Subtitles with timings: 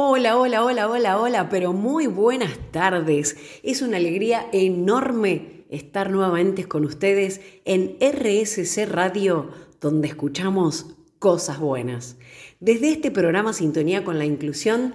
[0.00, 3.36] Hola, hola, hola, hola, hola, pero muy buenas tardes.
[3.64, 9.50] Es una alegría enorme estar nuevamente con ustedes en RSC Radio,
[9.80, 12.16] donde escuchamos cosas buenas.
[12.60, 14.94] Desde este programa Sintonía con la Inclusión,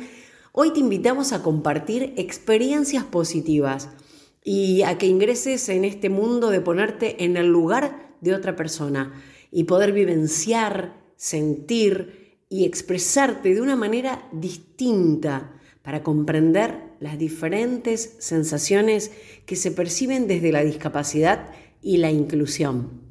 [0.53, 3.89] hoy te invitamos a compartir experiencias positivas
[4.41, 9.21] y a que ingreses en este mundo de ponerte en el lugar de otra persona
[9.51, 12.22] y poder vivenciar, sentir,
[12.53, 19.11] y expresarte de una manera distinta para comprender las diferentes sensaciones
[19.47, 21.49] que se perciben desde la discapacidad
[21.81, 23.01] y la inclusión.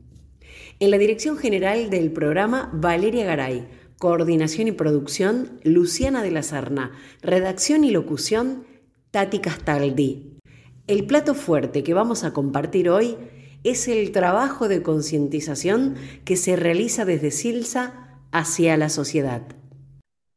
[0.78, 3.66] En la dirección general del programa, Valeria Garay.
[3.98, 6.92] Coordinación y producción, Luciana de la Serna.
[7.20, 8.62] Redacción y locución,
[9.11, 10.38] Tati Castaldi.
[10.86, 13.16] El plato fuerte que vamos a compartir hoy
[13.64, 18.02] es el trabajo de concientización que se realiza desde Silsa
[18.32, 19.42] hacia la sociedad.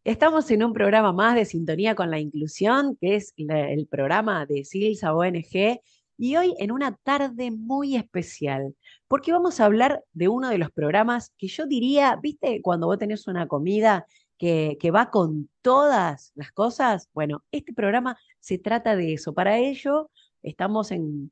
[0.03, 4.63] Estamos en un programa más de Sintonía con la Inclusión, que es el programa de
[4.65, 5.79] Silsa ONG,
[6.17, 8.75] y hoy en una tarde muy especial,
[9.07, 12.99] porque vamos a hablar de uno de los programas que yo diría, viste, cuando vos
[12.99, 14.05] tenés una comida
[14.37, 19.33] que, va con todas las cosas, bueno, este programa se trata de eso.
[19.33, 20.11] Para ello,
[20.43, 21.31] estamos en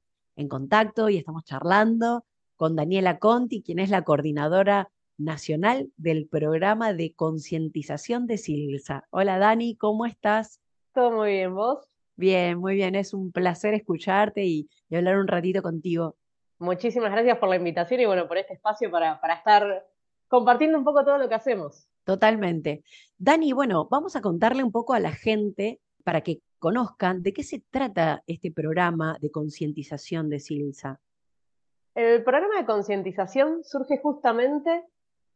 [0.49, 7.13] contacto y estamos charlando con Daniela Conti, quien es la coordinadora nacional del programa de
[7.13, 9.05] concientización de Silsa.
[9.09, 10.59] Hola Dani, ¿cómo estás?
[10.93, 11.87] Todo muy bien, ¿vos?
[12.15, 16.15] Bien, muy bien, es un placer escucharte y, hablar un ratito contigo.
[16.59, 19.87] Muchísimas gracias por la invitación y bueno, por este espacio para, para estar
[20.27, 21.87] compartiendo un poco todo lo que hacemos.
[22.03, 22.83] Totalmente.
[23.17, 27.43] Dani, bueno, vamos a contarle un poco a la gente para que conozcan de qué
[27.43, 30.99] se trata este programa de concientización de Silsa.
[31.95, 34.85] El programa de concientización surge justamente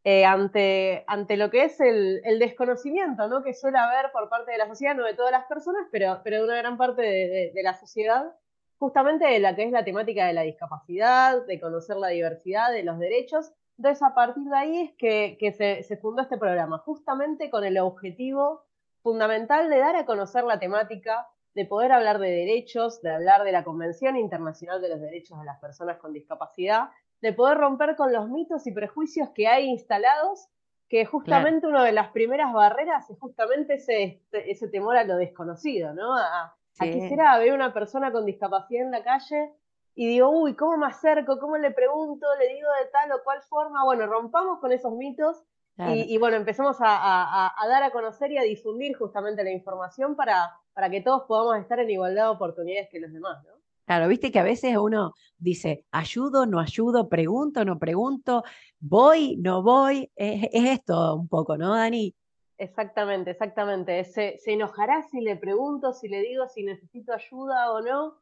[0.10, 3.44] eh, ante, ante lo que es el, desconocimiento ¿no?
[3.44, 6.38] que suele haber por parte de la sociedad, no de todas las personas, pero, pero
[6.38, 8.34] de una gran parte de, la sociedad,
[8.80, 12.84] justamente de la que es la temática de la discapacidad, de conocer la diversidad, de
[12.84, 13.52] los derechos.
[13.78, 17.78] Entonces, a partir de ahí es que, se, se fundó este programa, justamente con el
[17.78, 18.64] objetivo
[19.04, 23.52] fundamental de dar a conocer la temática, de poder hablar de derechos, de hablar de
[23.52, 26.92] la Convención Internacional de los Derechos de las Personas con Discapacidad
[27.22, 30.50] de poder romper con los mitos y prejuicios que hay instalados,
[30.90, 35.94] que justamente una de las primeras barreras es justamente ese, ese temor a lo desconocido,
[35.94, 36.16] ¿no?
[36.16, 39.52] A, quisiera ver una persona con discapacidad en la calle
[39.96, 41.40] y digo, uy, ¿cómo me acerco?
[41.40, 42.28] ¿Cómo le pregunto?
[42.40, 43.84] ¿Le digo de tal o cual forma?
[43.84, 45.44] Bueno, rompamos con esos mitos
[45.80, 50.52] y, bueno, empezamos a, a, dar a conocer y a difundir justamente la información para,
[50.74, 53.58] para que todos podamos estar en igualdad de oportunidades que los demás, ¿no?
[53.88, 58.44] Claro, viste que a veces uno dice, ayudo, no ayudo, pregunto, no pregunto,
[58.82, 60.12] voy, no voy.
[60.14, 62.14] Es, esto un poco, ¿no, Dani?
[62.58, 64.04] Exactamente, exactamente.
[64.04, 68.18] Se, enojará si le pregunto, si le digo si necesito ayuda o no.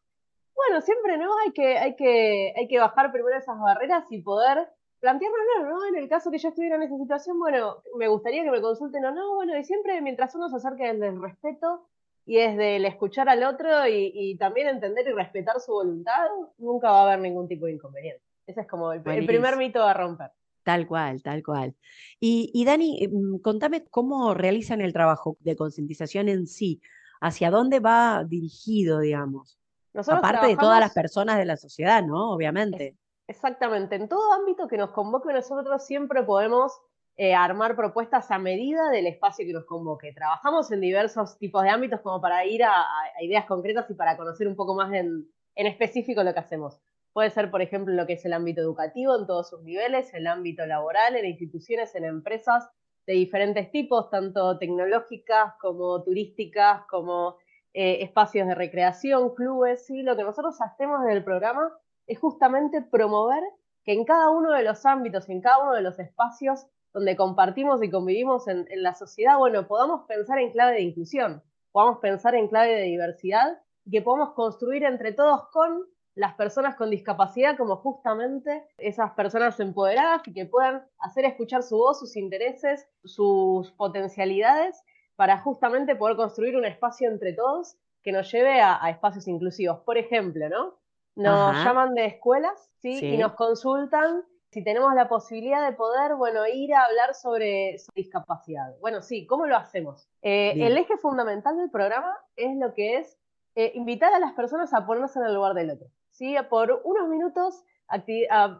[0.54, 4.70] Bueno, siempre no, hay que, hay que, hay que bajar primero esas barreras y poder
[5.00, 5.38] plantearlo,
[5.68, 5.84] ¿no?
[5.88, 9.04] En el caso que yo estuviera en esa situación, bueno, me gustaría que me consulten
[9.04, 11.88] o no, bueno, y siempre mientras uno se acerque desde respeto,
[12.25, 16.28] y es del escuchar al otro y, también entender y respetar su voluntad,
[16.58, 18.24] nunca va a haber ningún tipo de inconveniente.
[18.47, 20.31] Ese es como el, primer mito a romper.
[20.63, 21.75] Tal cual, tal cual.
[22.19, 26.81] Y, Dani, eh, mm, contame cómo realizan el trabajo de concientización en sí,
[27.22, 29.59] hacia dónde va dirigido, digamos.
[30.07, 32.31] Aparte de todas las personas de la sociedad, ¿no?
[32.31, 32.97] Obviamente.
[33.28, 33.96] exactamente.
[33.96, 36.74] En todo ámbito que nos convoque nosotros siempre podemos
[37.18, 40.12] eh, armar propuestas a medida del espacio que nos convoque.
[40.12, 42.86] Trabajamos en diversos tipos de ámbitos como para ir a,
[43.22, 46.78] ideas concretas y para conocer un poco más en, específico lo que hacemos.
[47.14, 50.28] Puede ser, por ejemplo, lo que es el ámbito educativo en todos sus niveles, el
[50.28, 52.70] ámbito laboral, en instituciones, en empresas
[53.08, 57.38] de diferentes tipos, tanto tecnológicas como turísticas, como
[57.74, 59.86] eh, espacios de recreación, clubes.
[59.86, 60.02] ¿sí?
[60.02, 61.72] Lo que nosotros hacemos en el programa
[62.08, 63.44] es justamente promover
[63.86, 67.83] que en cada uno de los ámbitos, en cada uno de los espacios, donde compartimos
[67.83, 72.47] y convivimos en, la sociedad, bueno, podamos pensar en clave de inclusión, podamos pensar en
[72.47, 75.83] clave de diversidad y que podamos construir entre todos con
[76.15, 81.75] las personas con discapacidad como justamente esas personas empoderadas y que puedan hacer escuchar su
[81.75, 84.81] voz, sus intereses, sus potencialidades
[85.18, 89.80] para justamente poder construir un espacio entre todos que nos lleve a, espacios inclusivos.
[89.81, 90.75] Por ejemplo, ¿no?
[91.18, 93.06] Nos llaman de escuelas ¿sí?
[93.06, 94.24] y nos consultan
[94.56, 98.74] si tenemos la posibilidad de poder, bueno, ir a hablar sobre discapacidad.
[98.80, 100.07] Bueno, sí, ¿cómo lo hacemos?
[100.22, 103.18] Eh, el eje fundamental del programa es lo que es
[103.56, 105.90] eh, invitar a las personas a ponerse en el lugar del otro.
[106.12, 106.38] ¿sí?
[106.50, 107.66] Por unos minutos,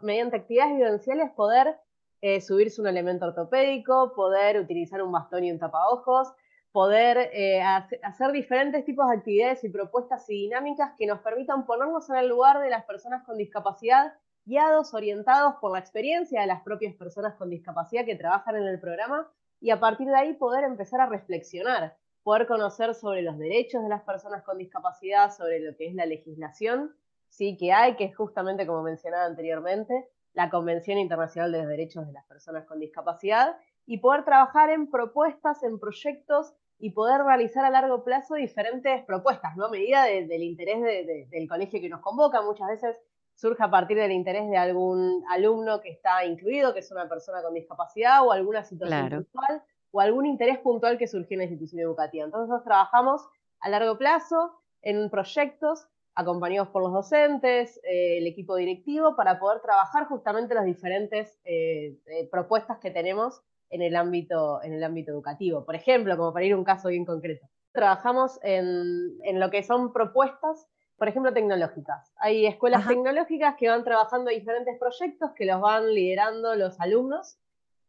[0.02, 1.78] mediante actividades vivenciales, poder
[2.20, 6.34] eh, subirse un elemento ortopédico, poder utilizar un bastón y un tapaojos,
[6.72, 12.10] poder eh, hacer diferentes tipos de actividades y propuestas y dinámicas que nos permitan ponernos
[12.10, 14.12] en el lugar de las personas con discapacidad,
[14.46, 18.80] guiados, orientados por la experiencia de las propias personas con discapacidad que trabajan en el
[18.80, 23.82] programa y a partir de ahí poder empezar a reflexionar, poder conocer sobre los derechos
[23.82, 26.94] de las personas con discapacidad, sobre lo que es la legislación
[27.28, 32.06] sí que hay, que es justamente como mencionaba anteriormente, la Convención Internacional de los Derechos
[32.06, 33.56] de las Personas con Discapacidad
[33.86, 39.56] y poder trabajar en propuestas, en proyectos y poder realizar a largo plazo diferentes propuestas,
[39.56, 39.66] ¿no?
[39.66, 40.82] A medida del interés
[41.30, 43.00] del colegio que nos convoca, muchas veces
[43.36, 47.42] surge a partir del interés de algún alumno que está incluido, que es una persona
[47.42, 49.62] con discapacidad o alguna situación puntual
[49.92, 52.24] o algún interés puntual que surgió en la institución educativa.
[52.24, 53.28] Entonces nosotros trabajamos
[53.60, 59.60] a largo plazo en proyectos acompañados por los docentes, eh, el equipo directivo, para poder
[59.60, 65.12] trabajar justamente las diferentes eh, eh, propuestas que tenemos en el ámbito, en el ámbito
[65.12, 65.64] educativo.
[65.64, 69.92] Por ejemplo, como para ir a un caso bien concreto, trabajamos en, lo que son
[69.92, 70.66] propuestas,
[70.96, 72.12] por ejemplo, tecnológicas.
[72.16, 77.38] Hay escuelas tecnológicas que van trabajando diferentes proyectos que los van liderando los alumnos.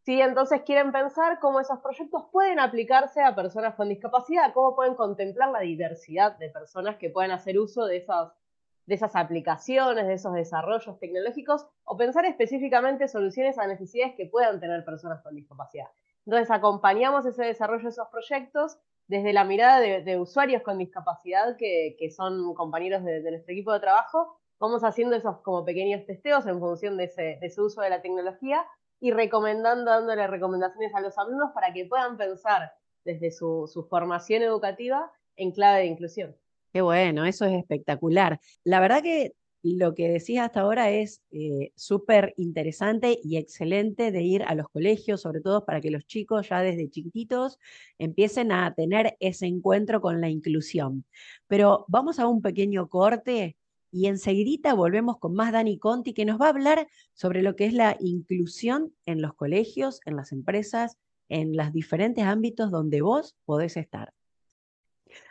[0.03, 0.21] ¿sí?
[0.21, 5.49] Entonces quieren pensar cómo esos proyectos pueden aplicarse a personas con discapacidad, cómo pueden contemplar
[5.49, 8.31] la diversidad de personas que pueden hacer uso de esas
[8.87, 14.61] de esas aplicaciones, de esos desarrollos tecnológicos, o pensar específicamente soluciones a necesidades que puedan
[14.61, 15.87] tener personas con discapacidad.
[16.25, 21.95] Entonces, acompañamos ese desarrollo de esos proyectos desde la mirada de, usuarios con discapacidad que,
[22.15, 26.97] son compañeros de, nuestro equipo de trabajo, vamos haciendo esos como pequeños testeos en función
[26.97, 28.65] de ese, uso de la tecnología
[28.99, 32.71] y recomendando, dándole recomendaciones a los alumnos para que puedan pensar
[33.05, 36.35] desde su formación educativa en clave de inclusión.
[36.73, 38.39] Qué bueno, eso es espectacular.
[38.63, 39.33] La verdad que
[39.75, 44.69] lo que decís hasta ahora es eh, súper interesante y excelente de ir a los
[44.69, 47.59] colegios, sobre todo para que los chicos ya desde chiquititos
[47.97, 51.05] empiecen a tener ese encuentro con la inclusión.
[51.47, 53.57] Pero vamos a un pequeño corte
[53.91, 57.65] y enseguida volvemos con más Dani Conti que nos va a hablar sobre lo que
[57.65, 60.97] es la inclusión en los colegios, en las empresas,
[61.29, 64.13] en los diferentes ámbitos donde vos podés estar.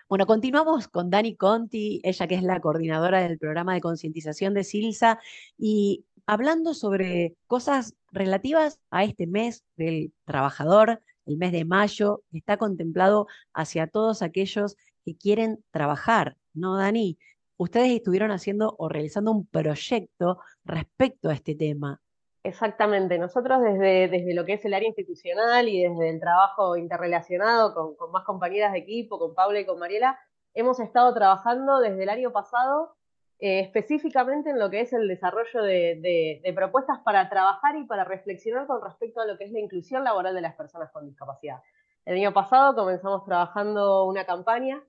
[0.09, 4.63] Bueno, continuamos con Dani Conti, ella que es la coordinadora del programa de concientización de
[4.63, 5.19] Silsa,
[5.59, 12.39] y hablando sobre cosas relativas a este mes del trabajador, el mes de mayo, que
[12.39, 17.19] está contemplado hacia todos aquellos que quieren trabajar, ¿no, Dani?
[17.57, 22.01] Ustedes estuvieron haciendo o realizando un proyecto respecto a este tema.
[22.47, 28.13] Exactamente, nosotros desde, lo que es el área institucional y desde el trabajo interrelacionado con,
[28.13, 30.17] más compañeras de equipo, con Paula y con Mariela,
[30.55, 32.95] hemos estado trabajando desde el año pasado
[33.41, 38.69] eh, específicamente en lo que es el desarrollo de, propuestas para trabajar y para reflexionar
[38.69, 41.61] con respecto a lo que es la inclusión laboral de las personas con discapacidad.
[42.05, 44.81] El año pasado comenzamos trabajando una campaña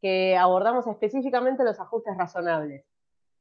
[0.00, 2.86] que abordamos específicamente los ajustes razonables.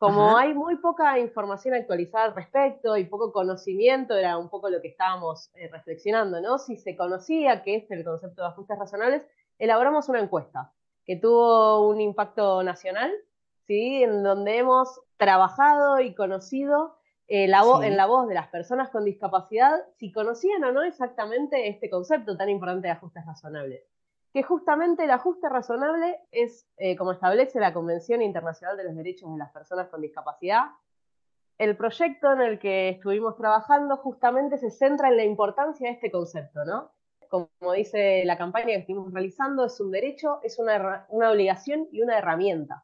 [0.02, 4.82] Como hay muy poca información actualizada al respecto y poco conocimiento, era un poco lo
[4.82, 6.58] que estábamos eh, reflexionando, ¿no?
[6.58, 9.28] Si se conocía qué es el concepto de ajustes razonables,
[9.60, 10.74] elaboramos una encuesta
[11.06, 13.14] que tuvo un impacto nacional,
[13.68, 14.02] ¿sí?
[14.02, 16.96] En donde hemos trabajado y conocido
[17.28, 21.70] eh, la en la voz de las personas con discapacidad si conocían o no exactamente
[21.70, 23.84] este concepto tan importante de ajustes razonables
[24.34, 29.32] que justamente el ajuste razonable es, eh, como establece la Convención Internacional de los Derechos
[29.32, 30.68] de las Personas con Discapacidad,
[31.58, 36.10] el proyecto en el que estuvimos trabajando justamente se centra en la importancia de este
[36.10, 36.92] concepto, ¿no?
[37.30, 42.18] Como dice la campaña que estuvimos realizando, es un derecho, es una, obligación y una
[42.18, 42.84] herramienta.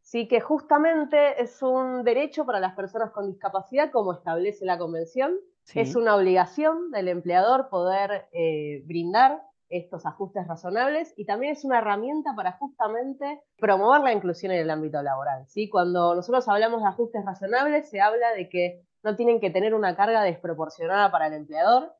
[0.00, 5.34] Sí que justamente es un derecho para las personas con discapacidad, como establece la Convención,
[5.74, 11.78] es una obligación del empleador poder eh, brindar estos ajustes razonables y también es una
[11.78, 15.46] herramienta para justamente promover la inclusión en el ámbito laboral.
[15.48, 15.68] ¿sí?
[15.68, 19.96] Cuando nosotros hablamos de ajustes razonables, se habla de que no tienen que tener una
[19.96, 21.92] carga desproporcionada para el empleador,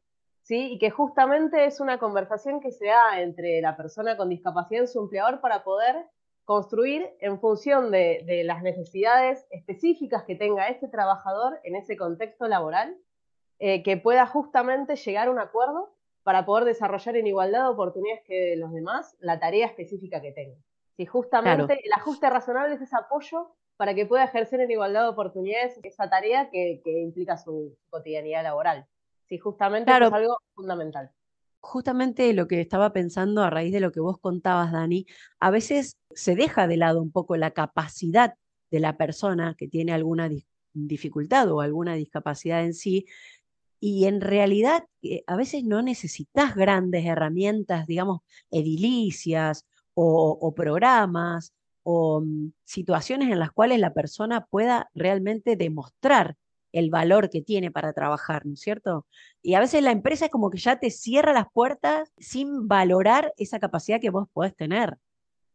[0.42, 0.72] ¿sí?
[0.72, 4.86] y que justamente es una conversación que se da entre la persona con discapacidad y
[4.86, 5.96] su empleador para poder
[6.44, 12.96] construir en función de, las necesidades específicas que tenga ese trabajador en ese contexto laboral,
[13.58, 15.94] eh, que pueda justamente llegar a un acuerdo
[16.24, 20.58] para poder desarrollar en igualdad de oportunidades que los demás la tarea específica que tengan.
[20.96, 25.08] Si justamente el ajuste razonable es ese apoyo para que pueda ejercer en igualdad de
[25.08, 28.86] oportunidades esa tarea que, implica su, cotidianidad laboral.
[29.28, 31.10] Si justamente es algo fundamental.
[31.60, 35.06] Justamente lo que estaba pensando a raíz de lo que vos contabas, Dani,
[35.40, 38.34] a veces se deja de lado un poco la capacidad
[38.70, 40.28] de la persona que tiene alguna
[40.74, 43.06] dificultad o alguna discapacidad en sí
[43.86, 52.22] y en realidad eh, a veces no necesitas grandes herramientas, digamos, edilicias o, programas o
[52.22, 56.36] mm, situaciones en las cuales la persona pueda realmente demostrar
[56.72, 59.06] el valor que tiene para trabajar, ¿no es cierto?
[59.42, 63.34] Y a veces la empresa es como que ya te cierra las puertas sin valorar
[63.36, 64.96] esa capacidad que vos podés tener.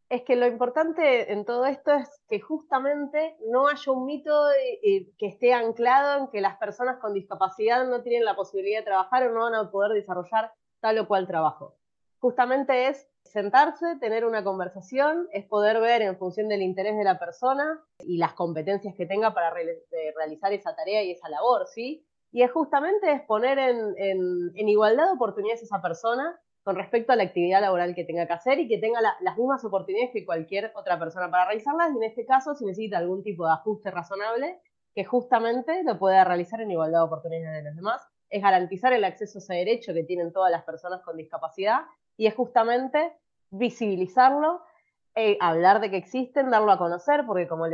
[0.09, 4.79] Es que lo importante en todo esto es que justamente no haya un mito eh,
[4.81, 8.85] eh, que esté anclado en que las personas con discapacidad no tienen la posibilidad de
[8.85, 11.75] trabajar o no van a poder desarrollar tal o cual trabajo.
[12.17, 17.19] Justamente es sentarse, tener una conversación, es poder ver en función del interés de la
[17.19, 22.03] persona y las competencias que tenga para realizar esa tarea y esa labor, ¿sí?
[22.31, 26.39] Y es justamente es poner en, en igualdad de oportunidades a esa persona
[26.69, 29.65] con respecto a la actividad laboral que tenga que hacer y que tenga las mismas
[29.65, 31.91] oportunidades que cualquier otra persona para realizarlas.
[31.95, 34.59] Y en este caso, si necesita algún tipo de ajuste razonable,
[34.93, 39.03] que justamente lo pueda realizar en igualdad de oportunidades de los demás, es garantizar el
[39.03, 41.85] acceso a ese derecho que tienen todas las personas con discapacidad
[42.17, 43.17] y es justamente
[43.49, 44.61] visibilizarlo,
[45.15, 47.65] eh, hablar de que existen, darlo a conocer, porque como,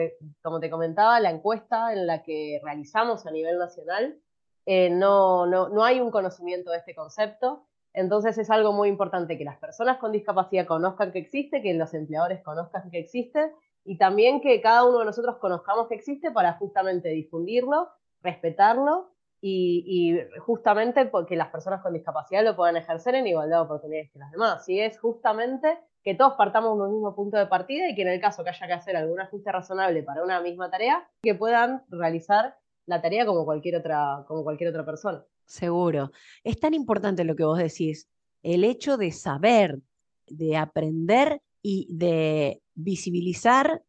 [0.42, 4.18] como te comentaba, la encuesta en la que realizamos a nivel nacional,
[4.66, 7.66] eh, no, no, no hay un conocimiento de este concepto.
[7.96, 11.94] Entonces es algo muy importante que las personas con discapacidad conozcan que existe, que los
[11.94, 13.54] empleadores conozcan que existe
[13.86, 17.90] y también que cada uno de nosotros conozcamos que existe para justamente difundirlo,
[18.22, 19.12] respetarlo
[19.42, 24.20] y, justamente porque las personas con discapacidad lo puedan ejercer en igualdad de oportunidades que
[24.20, 24.68] las demás.
[24.68, 28.08] Y es justamente que todos partamos de un mismo punto de partida y que en
[28.08, 31.84] el caso que haya que hacer algún ajuste razonable para una misma tarea, que puedan
[31.90, 35.24] realizar la tarea como cualquier otra, como cualquier otra persona.
[35.46, 36.12] Seguro.
[36.44, 38.08] Es tan importante lo que vos decís,
[38.44, 39.80] el hecho de saber,
[40.28, 43.84] de aprender y de visibilizar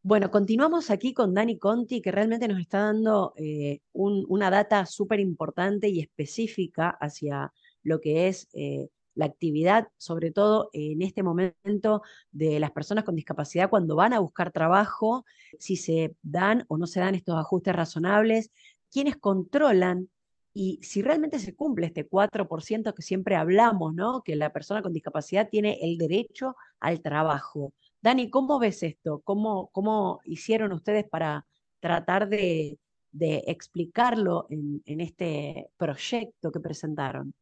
[0.01, 5.20] Bueno, continuamos aquí con Dani Conti, que realmente nos está dando eh, una data súper
[5.20, 7.53] importante y específica hacia
[7.84, 12.01] lo que es eh, la actividad, sobre todo en este momento
[12.32, 15.25] de las personas con discapacidad cuando van a buscar trabajo,
[15.60, 18.51] si se dan o no se dan estos ajustes razonables,
[18.91, 20.10] quienes controlan
[20.53, 24.22] y si realmente se cumple este 4% que siempre hablamos, ¿no?
[24.22, 27.74] Que la persona con discapacidad tiene el derecho al trabajo.
[28.01, 29.22] Dani, ¿cómo ves esto?
[29.24, 31.45] ¿Cómo, cómo hicieron ustedes para
[31.79, 32.77] tratar de,
[33.13, 37.33] explicarlo en, este proyecto que presentaron?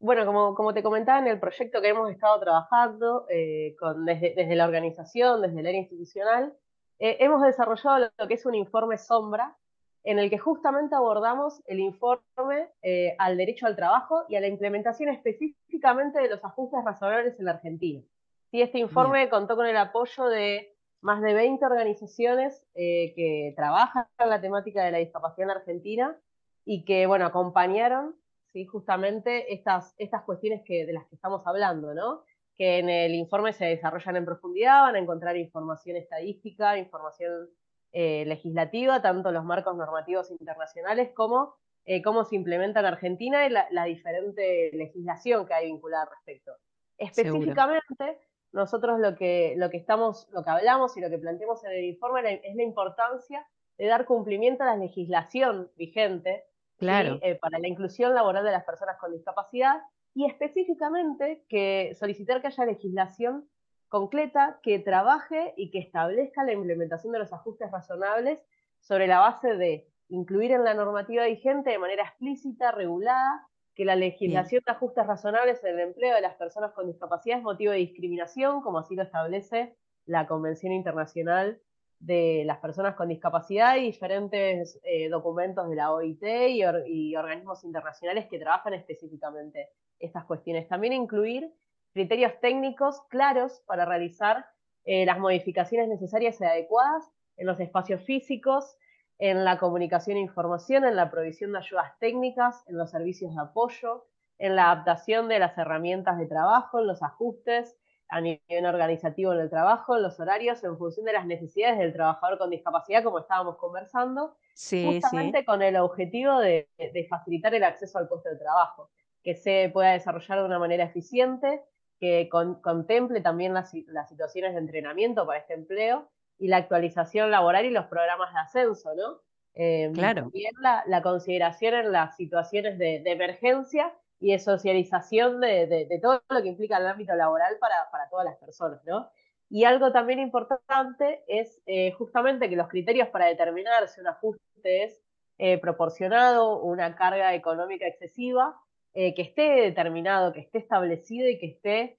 [0.00, 4.54] Bueno, como, como, te comentaba en el proyecto que hemos estado trabajando eh, con, desde,
[4.54, 6.54] la organización, desde el área institucional,
[6.98, 9.56] eh, hemos desarrollado lo que es un informe sombra
[10.04, 14.46] en el que justamente abordamos el informe eh, al derecho al trabajo y a la
[14.46, 18.02] implementación específicamente de los ajustes razonables en la Argentina.
[18.50, 24.06] Sí, este informe contó con el apoyo de más de 20 organizaciones eh, que trabajan
[24.18, 26.16] en la temática de la discapacidad en Argentina
[26.64, 28.16] y que, bueno, acompañaron
[28.52, 28.64] ¿sí?
[28.64, 32.22] justamente estas, estas cuestiones que, de las que estamos hablando, ¿no?
[32.56, 37.48] que en el informe se desarrollan en profundidad, van a encontrar información estadística, información
[37.92, 41.54] eh, legislativa, tanto los marcos normativos internacionales como
[41.90, 46.52] eh, cómo se implementa en Argentina y la, diferente legislación que hay vinculada al respecto.
[46.98, 48.18] Específicamente,
[48.52, 51.84] nosotros lo que, lo que estamos, lo que hablamos y lo que planteamos en el
[51.84, 53.46] informe es la importancia
[53.78, 56.44] de dar cumplimiento a la legislación vigente
[56.80, 59.80] eh, para la inclusión laboral de las personas con discapacidad
[60.14, 63.48] y específicamente que solicitar que haya legislación
[63.88, 68.38] concreta que trabaje y que establezca la implementación de los ajustes razonables
[68.80, 73.96] sobre la base de incluir en la normativa vigente de manera explícita, regulada, que la
[73.96, 77.78] legislación de ajustes razonables en el empleo de las personas con discapacidad es motivo de
[77.78, 81.60] discriminación, como así lo establece la Convención Internacional
[82.00, 87.62] de las Personas con Discapacidad y diferentes eh, documentos de la OIT y, y organismos
[87.64, 89.68] internacionales que trabajan específicamente
[89.98, 90.66] estas cuestiones.
[90.68, 91.52] También incluir
[91.98, 94.46] criterios técnicos claros para realizar
[94.84, 98.76] eh, las modificaciones necesarias y adecuadas en los espacios físicos,
[99.18, 103.42] en la comunicación e información, en la provisión de ayudas técnicas, en los servicios de
[103.42, 104.06] apoyo,
[104.38, 107.76] en la adaptación de las herramientas de trabajo, en los ajustes
[108.10, 111.92] a nivel organizativo en el trabajo, en los horarios, en función de las necesidades del
[111.92, 116.68] trabajador con discapacidad, como estábamos conversando, justamente con el objetivo de,
[117.10, 118.88] facilitar el acceso al puesto de trabajo,
[119.24, 121.60] que se pueda desarrollar de una manera eficiente,
[121.98, 127.70] que contemple también las, situaciones de entrenamiento para este empleo y la actualización laboral y
[127.70, 129.20] los programas de ascenso, ¿no?
[129.54, 130.22] Eh, claro.
[130.22, 136.48] También la, consideración en las situaciones de, emergencia y de socialización de, todo lo que
[136.48, 139.10] implica el ámbito laboral para, todas las personas, ¿no?
[139.50, 144.84] Y algo también importante es eh, justamente que los criterios para determinar si un ajuste
[144.84, 145.02] es
[145.38, 148.60] eh, proporcionado, una carga económica excesiva,
[148.94, 151.98] que esté determinado, que esté establecido y que esté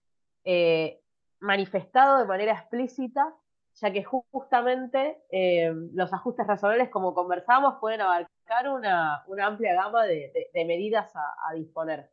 [1.40, 3.34] manifestado de manera explícita
[3.82, 10.32] ya que justamente eh, los ajustes razonables, como conversamos, pueden abarcar una, amplia gama de,
[10.54, 12.10] medidas a, disponer.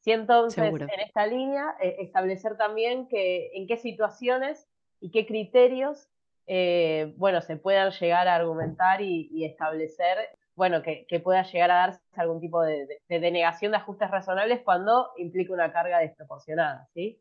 [0.00, 4.68] Si entonces en esta línea eh, establecer también que en qué situaciones
[5.00, 6.08] y qué criterios
[6.50, 10.16] eh, bueno, se puedan llegar a argumentar y, establecer,
[10.58, 15.10] bueno, que, pueda llegar a darse algún tipo de, de, denegación de ajustes razonables cuando
[15.16, 17.20] implica una carga desproporcionada, ¿sí?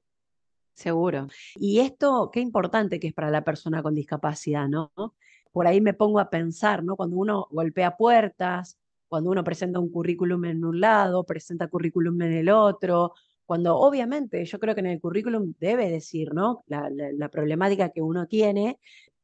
[0.74, 1.28] Seguro.
[1.56, 4.92] Y esto, qué importante que es para la persona con discapacidad, ¿no?
[5.52, 6.96] Por ahí me pongo a pensar, ¿no?
[6.96, 12.34] Cuando uno golpea puertas, cuando uno presenta un currículum en un lado, presenta currículum en
[12.34, 13.14] el otro,
[13.46, 16.64] cuando obviamente yo creo que en el currículum debe decir, ¿no?
[16.66, 18.80] La, la problemática que uno tiene,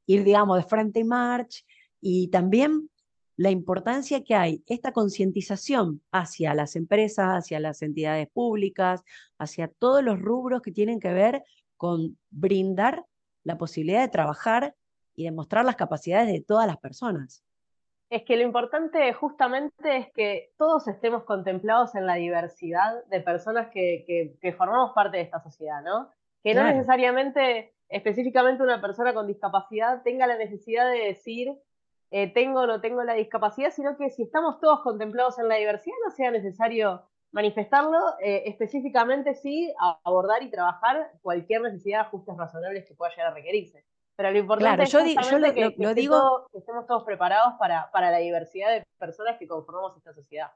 [0.05, 1.65] ir, digamos, de frente y march,
[1.99, 2.89] y también
[3.35, 9.03] la importancia que hay, esta concientización hacia las empresas, hacia las entidades públicas,
[9.37, 11.43] hacia todos los rubros que tienen que ver
[11.77, 13.05] con brindar
[13.43, 14.75] la posibilidad de trabajar
[15.15, 17.43] y demostrar las capacidades de todas las personas.
[18.09, 23.69] Es que lo importante justamente es que todos estemos contemplados en la diversidad de personas
[23.71, 26.11] que, formamos parte de esta sociedad, ¿no?
[26.43, 31.57] Que no necesariamente, específicamente una persona con discapacidad tenga la necesidad de decir,
[32.15, 35.55] eh, tengo o no tengo la discapacidad, sino que si estamos todos contemplados en la
[35.55, 39.73] diversidad, no sea necesario manifestarlo, eh, específicamente sí
[40.03, 43.83] abordar y trabajar cualquier necesidad de ajustes razonables que pueda llegar a requerirse.
[44.15, 46.47] Pero lo importante es que, digo...
[46.51, 50.51] que, estemos todos preparados para, para la diversidad de personas que conformamos esta sociedad.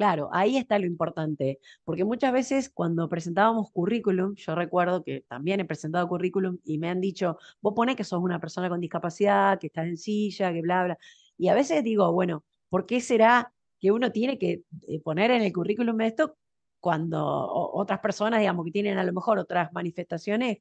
[0.00, 5.60] Claro, ahí está lo importante, porque muchas veces cuando presentábamos currículum, yo recuerdo que también
[5.60, 9.58] he presentado currículum y me han dicho, vos pones que sos una persona con discapacidad,
[9.58, 10.98] que estás en silla, que bla, bla.
[11.36, 15.42] Y a veces digo, bueno, ¿por qué será que uno tiene que eh, poner en
[15.42, 16.38] el currículum esto
[16.80, 20.60] cuando otras personas, digamos, que tienen a lo mejor otras manifestaciones,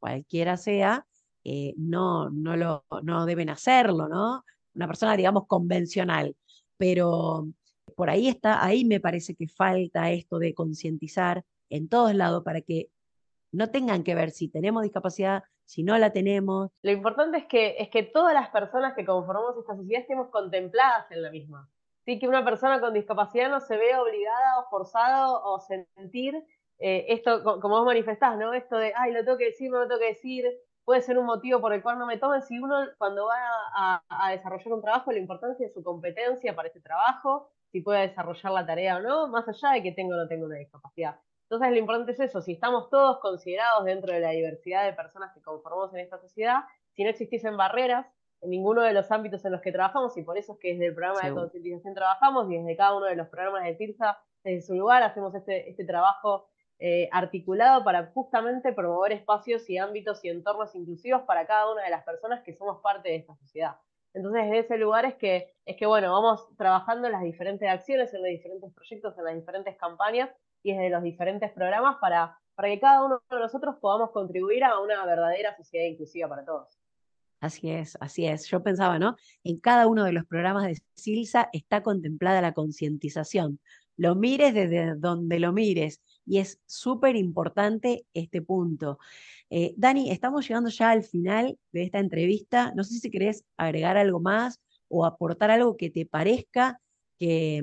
[0.00, 1.06] cualquiera sea,
[1.44, 4.44] eh, no, no, lo, no deben hacerlo, ¿no?
[4.74, 6.34] Una persona, digamos, convencional.
[6.76, 7.46] Pero
[8.02, 12.60] por ahí está, ahí me parece que falta esto de concientizar en todos lados para
[12.60, 12.90] que
[13.52, 16.72] no tengan que ver si tenemos discapacidad, si no la tenemos.
[16.82, 21.12] Lo importante es que, es que todas las personas que conformamos esta sociedad estemos contempladas
[21.12, 21.70] en la misma.
[22.04, 26.34] Sí, que una persona con discapacidad no se vea obligada o forzada o sentir
[26.80, 28.52] eh, esto, como vos manifestás, ¿no?
[28.52, 30.44] Esto de, ay, lo tengo que decir, no lo tengo que decir,
[30.84, 32.42] puede ser un motivo por el cual no me tomen.
[32.42, 33.38] Si uno cuando va
[33.76, 38.08] a, a desarrollar un trabajo, la importancia de su competencia para ese trabajo, si puede
[38.08, 41.16] desarrollar la tarea o no, más allá de que tenga o no tenga una discapacidad.
[41.44, 45.34] Entonces lo importante es eso, si estamos todos considerados dentro de la diversidad de personas
[45.34, 46.60] que conformamos en esta sociedad,
[46.94, 48.06] si no existiesen barreras
[48.42, 50.86] en ninguno de los ámbitos en los que trabajamos, y por eso es que desde
[50.86, 54.66] el programa de concientización trabajamos, y desde cada uno de los programas de TIRSA, desde
[54.66, 60.30] su lugar, hacemos este, este trabajo eh, articulado para justamente promover espacios y ámbitos y
[60.30, 63.76] entornos inclusivos para cada una de las personas que somos parte de esta sociedad.
[64.14, 68.12] Entonces, desde ese lugar es que, es que, bueno, vamos trabajando en las diferentes acciones,
[68.12, 70.30] en los diferentes proyectos, en las diferentes campañas
[70.62, 74.78] y desde los diferentes programas para, para que cada uno de nosotros podamos contribuir a
[74.80, 76.78] una verdadera sociedad inclusiva para todos.
[77.40, 78.46] Así es, así es.
[78.46, 79.16] Yo pensaba, ¿no?
[79.42, 83.58] En cada uno de los programas de Silsa está contemplada la concientización.
[83.96, 86.00] Lo mires desde donde lo mires.
[86.24, 88.98] Y es súper importante este punto.
[89.50, 92.72] Eh, Dani, estamos llegando ya al final de esta entrevista.
[92.74, 96.80] No sé si querés agregar algo más o aportar algo que te parezca
[97.18, 97.62] que,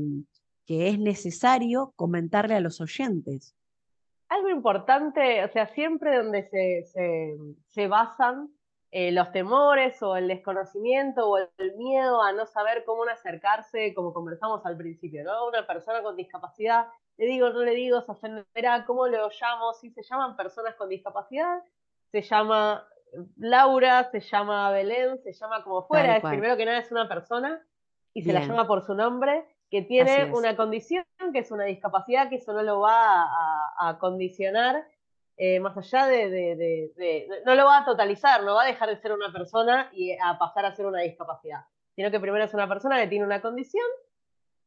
[0.66, 3.56] que es necesario comentarle a los oyentes.
[4.28, 6.86] Algo importante, o sea, siempre donde se,
[7.66, 8.50] se, basan
[8.92, 14.14] eh, los temores o el desconocimiento o el miedo a no saber cómo acercarse, como
[14.14, 15.48] conversamos al principio, ¿no?
[15.48, 16.86] Una persona con discapacidad,
[17.20, 19.74] le digo, no le digo, se ofenderá, ¿cómo lo llamo?
[19.74, 21.62] Si se llaman personas con discapacidad,
[22.12, 22.88] se llama
[23.38, 27.62] Laura, se llama Belén, se llama como fuera, es primero que nada es una persona
[28.14, 32.30] y se la llama por su nombre, que tiene una condición, que es una discapacidad,
[32.30, 33.28] que eso no lo va
[33.78, 34.84] a condicionar
[35.42, 36.92] eh, más allá de,
[37.46, 40.38] No lo va a totalizar, no va a dejar de ser una persona y a
[40.38, 41.62] pasar a ser una discapacidad,
[41.96, 43.86] sino que primero es una persona que tiene una condición,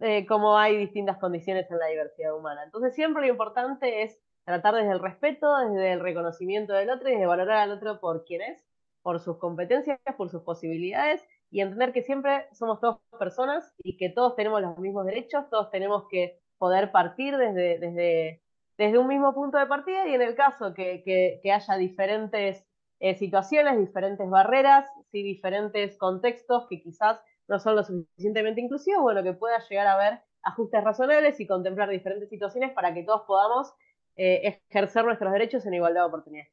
[0.02, 2.64] eh, como hay distintas condiciones en la diversidad humana.
[2.64, 7.12] Entonces siempre lo importante es tratar desde el respeto, desde el reconocimiento del otro y
[7.12, 8.64] desde valorar al otro por quien es,
[9.02, 14.08] por sus competencias, por sus posibilidades y entender que siempre somos todos personas y que
[14.08, 18.42] todos tenemos los mismos derechos, todos tenemos que poder partir desde, desde
[18.78, 22.64] desde un mismo punto de partida y en el caso que, haya diferentes
[23.00, 27.20] eh, situaciones, diferentes barreras, sí, diferentes contextos que quizás
[27.52, 31.90] no son lo suficientemente inclusivos, bueno, que pueda llegar a haber ajustes razonables y contemplar
[31.90, 33.72] diferentes situaciones para que todos podamos
[34.16, 36.50] eh, ejercer nuestros derechos en igualdad de oportunidades.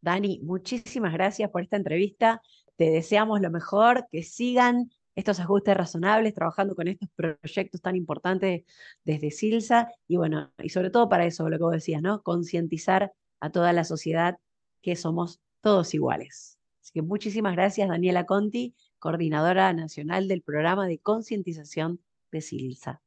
[0.00, 2.42] Dani, muchísimas gracias por esta entrevista.
[2.76, 8.64] Te deseamos lo mejor, que sigan estos ajustes razonables, trabajando con estos proyectos tan importantes
[9.04, 12.22] desde Silsa y bueno, y sobre todo para eso, lo que vos decías, ¿no?
[12.22, 14.38] Concientizar a toda la sociedad
[14.82, 16.58] que somos todos iguales.
[16.82, 22.00] Así que muchísimas gracias, Daniela Conti, coordinadora nacional del programa de concientización
[22.32, 23.02] de Silsa.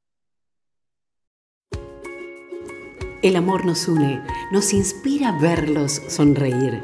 [3.21, 6.81] El amor nos une, nos inspira verlos sonreír.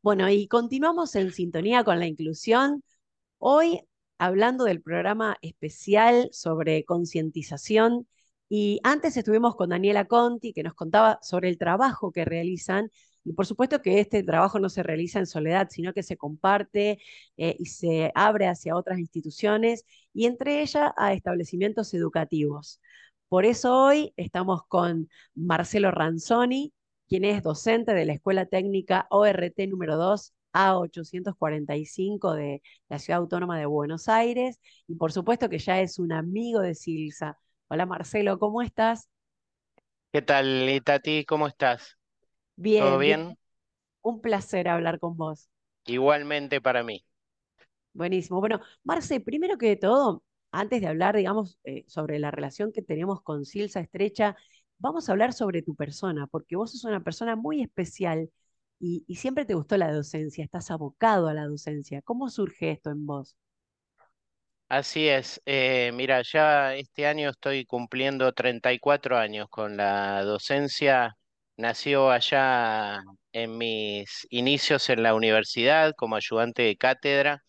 [0.00, 2.82] Bueno, y continuamos en sintonía con la inclusión.
[3.36, 3.82] Hoy
[4.16, 8.08] hablando del programa especial sobre concientización
[8.48, 12.90] y antes estuvimos con Daniela Conti que nos contaba sobre el trabajo que realizan
[13.24, 17.00] y por supuesto que este trabajo no se realiza en soledad, sino que se comparte
[17.36, 22.80] eh, y se abre hacia otras instituciones y entre ellas a establecimientos educativos.
[23.28, 26.72] Por eso hoy estamos con Marcelo Ranzoni,
[27.08, 33.58] quien es docente de la Escuela Técnica ORT número 2 A845 de la Ciudad Autónoma
[33.58, 37.38] de Buenos Aires y por supuesto que ya es un amigo de Silsa.
[37.68, 39.08] Hola Marcelo, ¿cómo estás?
[40.12, 41.24] ¿Qué tal, Itati?
[41.24, 41.98] ¿Cómo estás?
[42.56, 42.84] Bien.
[42.84, 43.38] ¿Todo bien?
[44.02, 45.48] Un placer hablar con vos.
[45.86, 47.04] Igualmente para mí.
[47.92, 48.40] Buenísimo.
[48.40, 53.22] Bueno, Marce, primero que todo, antes de hablar, digamos, eh, sobre la relación que tenemos
[53.22, 54.36] con Silsa estrecha
[54.78, 58.30] vamos a hablar sobre tu persona, porque vos sos una persona muy especial
[58.78, 62.02] y, siempre te gustó la docencia, estás abocado a la docencia.
[62.02, 63.36] ¿Cómo surge esto en vos?
[64.68, 71.16] Así es, eh, mira, ya este año estoy cumpliendo 34 años con la docencia.
[71.56, 73.00] Nació allá
[73.32, 77.42] en mis inicios en la universidad como ayudante de cátedra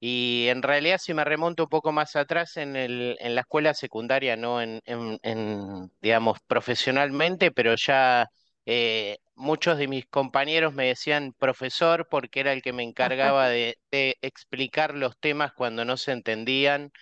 [0.00, 3.74] y en realidad, si me remonto un poco más atrás en, el, en la escuela
[3.74, 8.28] secundaria, no en, en, digamos, profesionalmente, pero ya
[8.64, 13.76] eh, muchos de mis compañeros me decían profesor porque era el que me encargaba de,
[13.90, 16.92] explicar los temas cuando no se entendían.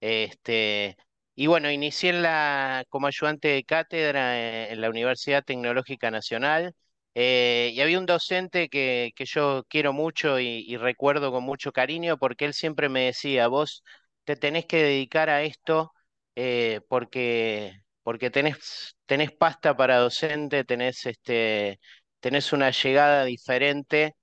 [0.00, 0.96] Este,
[1.34, 6.74] y bueno, inicié la, como ayudante de cátedra en la Universidad Tecnológica Nacional.
[7.14, 12.16] Eh, y había un docente que, que yo quiero mucho y, recuerdo con mucho cariño
[12.18, 13.82] porque él siempre me decía, vos
[14.24, 15.92] te tenés que dedicar a esto
[16.36, 21.80] eh, porque, porque tenés, tenés pasta para docente, tenés, este,
[22.20, 24.14] tenés una llegada diferente.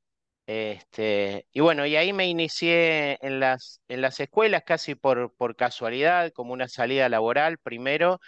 [0.49, 5.55] Este, y bueno, y ahí me inicié en las, en las escuelas casi por, por
[5.55, 8.19] casualidad, como una salida laboral primero,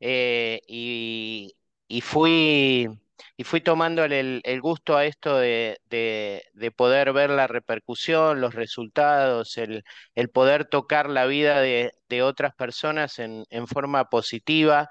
[0.00, 1.54] eh, y,
[1.86, 2.88] y fui
[3.36, 5.78] y fui tomándole el, gusto a esto de,
[6.76, 9.84] poder ver la repercusión, los resultados, el,
[10.32, 14.90] poder tocar la vida de, otras personas en, forma positiva,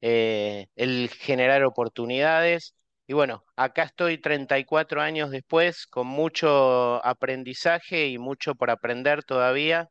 [0.00, 2.74] eh, el generar oportunidades.
[3.12, 9.90] Y bueno, acá estoy 34 años después con mucho aprendizaje y mucho por aprender todavía,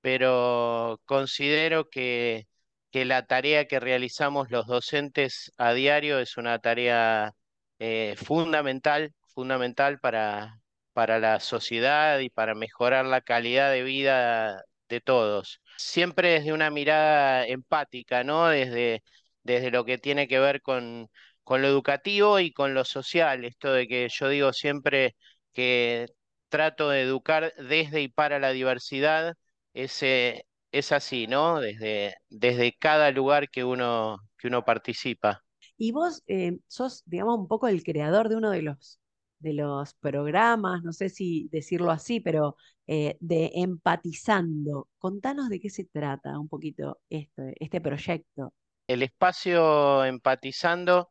[0.00, 2.46] pero considero que
[2.92, 7.34] que la tarea que realizamos los docentes a diario es una tarea
[7.78, 10.60] eh, fundamental, fundamental para,
[10.92, 15.60] para la sociedad y para mejorar la calidad de vida de todos.
[15.76, 18.48] Siempre desde una mirada empática, ¿no?
[18.48, 19.02] Desde,
[19.44, 21.08] desde lo que tiene que ver con,
[21.46, 23.44] con lo educativo y con lo social.
[23.44, 25.14] Esto de que yo digo siempre
[25.52, 26.06] que
[26.48, 29.34] trato de educar desde y para la diversidad,
[29.72, 31.60] ese, es así, ¿no?
[31.60, 35.44] Desde, desde cada lugar que uno, que uno participa.
[35.78, 38.98] Y vos eh, sos, digamos, un poco el creador de uno de los,
[39.38, 42.56] de los programas, no sé si decirlo así, pero
[42.88, 44.88] eh, de Empatizando.
[44.98, 48.52] Contanos de qué se trata un poquito este, este proyecto.
[48.88, 51.10] El espacio Empatizando,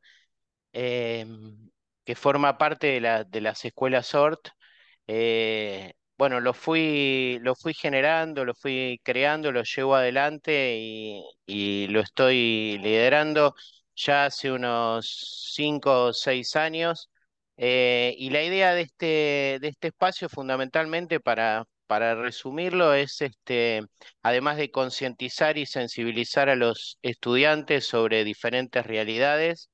[0.75, 1.69] em,
[2.05, 4.49] que forma parte de, la, de las escuelas SORT,
[5.07, 10.77] eh, bueno, lo fui, lo fui generando, lo fui creando, lo llevo adelante
[11.47, 13.55] y, lo estoy liderando
[13.95, 17.09] ya hace unos cinco o seis años.
[17.57, 23.81] Eh, y la idea de este, de este espacio, fundamentalmente, para, para resumirlo, es este,
[24.21, 29.69] además de concientizar y sensibilizar a los estudiantes sobre diferentes realidades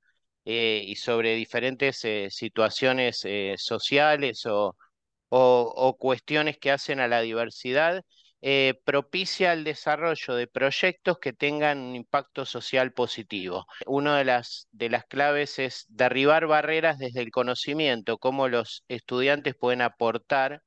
[0.45, 3.25] eh, y sobre diferentes eh, situaciones
[3.57, 4.75] sociales o
[5.31, 8.03] o, cuestiones que hacen a la diversidad,
[8.41, 13.65] eh, propicia el desarrollo de proyectos que tengan un impacto social positivo.
[13.85, 19.55] Una de las, de las claves es derribar barreras desde el conocimiento, cómo los estudiantes
[19.55, 20.63] pueden aportar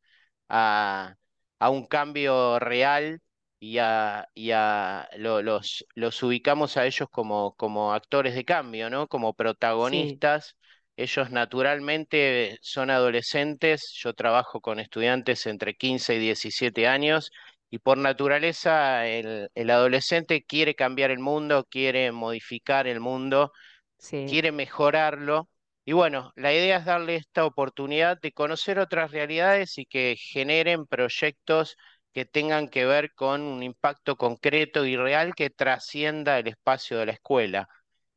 [0.49, 1.15] a,
[1.59, 3.21] a un cambio real
[3.65, 9.09] y a, los, los ubicamos a ellos como, como actores de cambio, ¿no?
[9.09, 10.57] Como protagonistas.
[10.97, 17.31] Ellos naturalmente son adolescentes, yo trabajo con estudiantes entre 15 y 17 años
[17.71, 23.51] y por naturaleza el, adolescente quiere cambiar el mundo, quiere modificar el mundo,
[23.99, 25.49] quiere mejorarlo.
[25.87, 30.87] Y bueno, la idea es darle esta oportunidad de conocer otras realidades y que generen
[30.87, 31.77] proyectos
[32.15, 37.07] que tengan que ver con un impacto concreto y real que trascienda el espacio de
[37.07, 37.69] la escuela.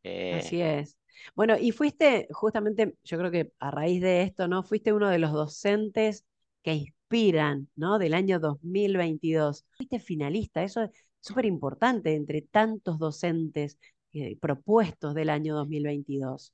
[0.04, 0.96] Así eh, es.
[1.36, 4.62] Bueno, y fuiste justamente, yo creo que a raíz de esto, ¿no?
[4.62, 6.26] Fuiste uno de los docentes
[6.62, 7.98] que inspiran, ¿no?
[7.98, 9.66] Del año 2022.
[9.72, 13.80] Fuiste finalista, eso es súper importante entre tantos docentes
[14.14, 16.54] eh, propuestos del año 2022.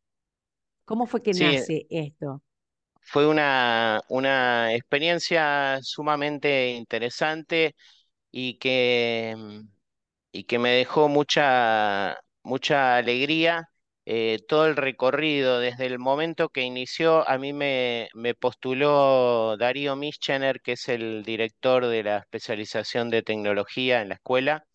[0.86, 2.42] ¿Cómo fue que nace esto?
[3.06, 7.76] Fue una, una experiencia sumamente interesante
[8.32, 9.36] y que,
[10.32, 13.70] y que me dejó mucha, mucha alegría
[14.06, 20.62] eh, todo el recorrido, desde el momento que inició, a mí me, postuló Darío Mischener,
[20.62, 24.66] que es el director de la especialización de tecnología en la escuela.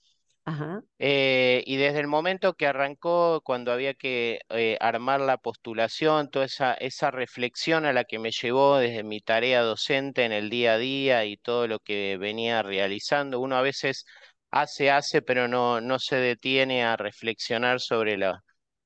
[1.00, 6.46] Eh, y desde el momento que arrancó, cuando había que eh, armar la postulación, toda
[6.46, 10.74] esa, esa reflexión a la que me llevó desde mi tarea docente en el día
[10.74, 14.06] a día y todo lo que venía realizando, uno a veces
[14.50, 18.40] hace, hace, pero no, no se detiene a reflexionar sobre la,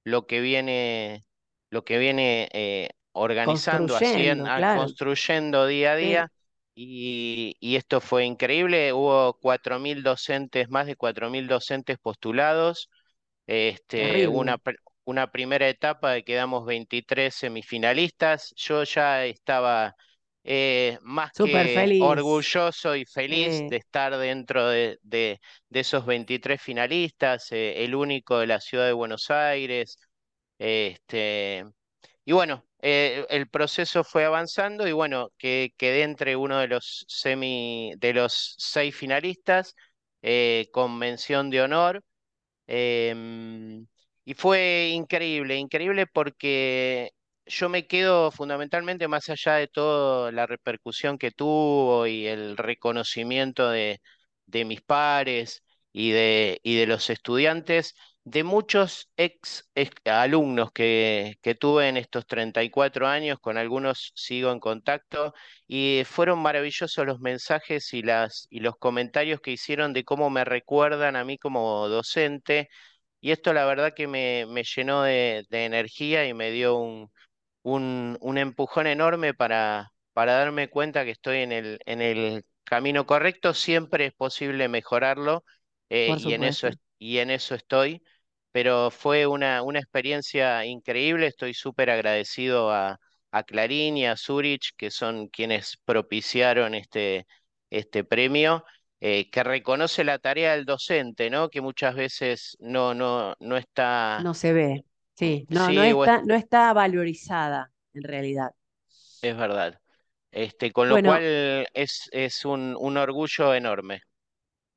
[0.04, 1.24] lo que viene,
[1.70, 6.28] lo que viene eh, organizando, haciendo, ah, construyendo día a día.
[6.74, 8.92] Y, esto fue increíble.
[8.92, 12.88] Hubo 4.000 docentes, más de 4.000 docentes postulados.
[13.46, 14.58] Este, una,
[15.04, 18.52] una primera etapa de quedamos 23 semifinalistas.
[18.56, 19.94] Yo ya estaba
[20.44, 25.38] eh, más que orgulloso y feliz de estar dentro de, de,
[25.70, 29.98] esos 23 finalistas, eh, el único de la ciudad de Buenos Aires.
[30.58, 31.64] Este,
[32.24, 37.04] y bueno, eh, el proceso fue avanzando y bueno, que quedé entre uno de los
[37.08, 39.74] semi, de los seis finalistas
[40.72, 42.02] con mención de honor.
[42.66, 43.86] Em,
[44.24, 47.10] y fue increíble, increíble porque
[47.46, 53.70] yo me quedo fundamentalmente más allá de toda la repercusión que tuvo y el reconocimiento
[53.70, 54.00] de,
[54.64, 59.68] mis pares y de, y de los estudiantes, de muchos ex,
[60.04, 65.34] alumnos que, que, tuve en estos 34 años, con algunos sigo en contacto,
[65.66, 70.44] y fueron maravillosos los mensajes y, las, y los comentarios que hicieron de cómo me
[70.44, 72.68] recuerdan a mí como docente,
[73.20, 77.10] y esto la verdad que me, me llenó de energía y me dio un,
[77.62, 83.06] un, un empujón enorme para, para darme cuenta que estoy en el, en el camino
[83.06, 83.54] correcto.
[83.54, 85.44] Siempre es posible mejorarlo
[85.88, 88.02] eh, y, en eso, y en eso estoy.
[88.52, 91.26] Pero fue una, una experiencia increíble.
[91.28, 92.98] Estoy súper agradecido a,
[93.30, 97.26] a Clarín y a Zurich, que son quienes propiciaron este,
[97.70, 98.64] este premio.
[99.04, 101.48] Eh, que reconoce la tarea del docente, ¿no?
[101.48, 104.22] Que muchas veces no, no, no está.
[104.22, 104.84] No se ve.
[105.14, 108.52] Sí, no, no, está, no está valorizada en realidad.
[109.20, 109.80] Es verdad.
[110.30, 114.02] Este, con lo cual es, es un, un orgullo enorme.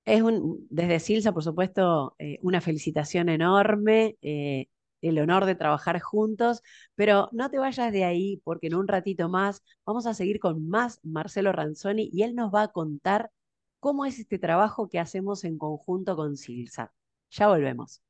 [0.05, 4.67] Es un, desde Silsa, por supuesto, eh, una felicitación enorme, eh,
[5.01, 6.61] el honor de trabajar juntos,
[6.95, 10.67] pero no te vayas de ahí porque en un ratito más vamos a seguir con
[10.67, 13.31] más Marcelo Ranzoni y él nos va a contar
[13.79, 16.93] cómo es este trabajo que hacemos en conjunto con Silsa.
[17.31, 18.01] Ya volvemos.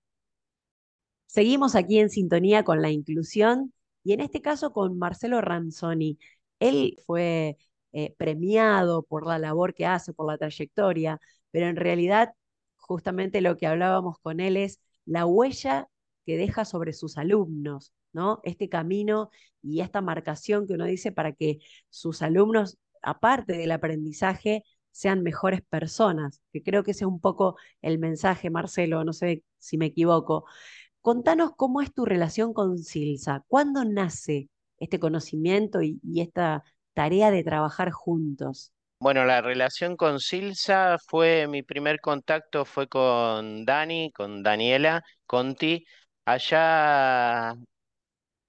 [1.27, 6.17] Seguimos aquí en sintonía con la inclusión y en este caso con Marcelo Ranzoni.
[6.59, 7.57] Él fue
[7.91, 11.19] eh, premiado por la labor que hace, por la trayectoria,
[11.55, 12.33] pero en realidad
[12.75, 15.87] justamente lo que hablábamos con él es la huella
[16.25, 18.41] que deja sobre sus alumnos, ¿no?
[18.43, 19.29] Este camino
[19.61, 25.61] y esta marcación que uno dice para que sus alumnos, aparte del aprendizaje, sean mejores
[25.61, 29.85] personas, que creo que ese es un poco el mensaje, Marcelo, no sé si me
[29.85, 30.43] equivoco.
[30.99, 37.45] Contanos cómo es tu relación con Silsa, cuándo nace este conocimiento y, esta tarea de
[37.45, 38.73] trabajar juntos.
[38.99, 45.85] Bueno, la relación con Silsa fue, mi primer contacto fue con Dani, con Daniela Conti,
[46.25, 47.53] allá,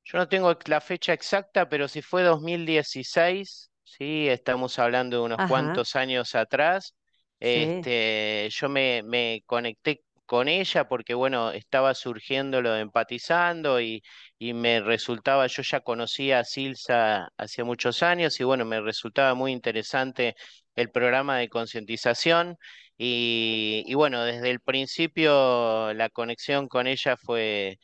[0.04, 5.40] yo no tengo la fecha exacta, pero si fue 2016, sí, estamos hablando de unos
[5.44, 6.94] cuantos años atrás,
[7.40, 14.02] este, yo me, me conecté con ella porque, bueno, estaba surgiendo lo de empatizando y,
[14.38, 19.34] y me resultaba, yo ya conocía a Silsa hacía muchos años y, bueno, me resultaba
[19.34, 20.34] muy interesante
[20.74, 22.56] el programa de concientización
[22.98, 27.78] y, bueno, desde el principio la conexión con ella fue,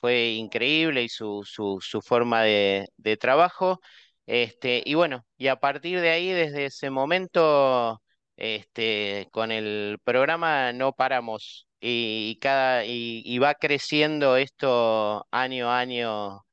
[0.00, 3.80] fue increíble y su, su, su forma de, de trabajo.
[4.26, 8.00] Este, y bueno, y a partir de ahí, desde ese momento,
[8.36, 16.46] este, con el programa no paramos y, cada, y, va creciendo esto año a año,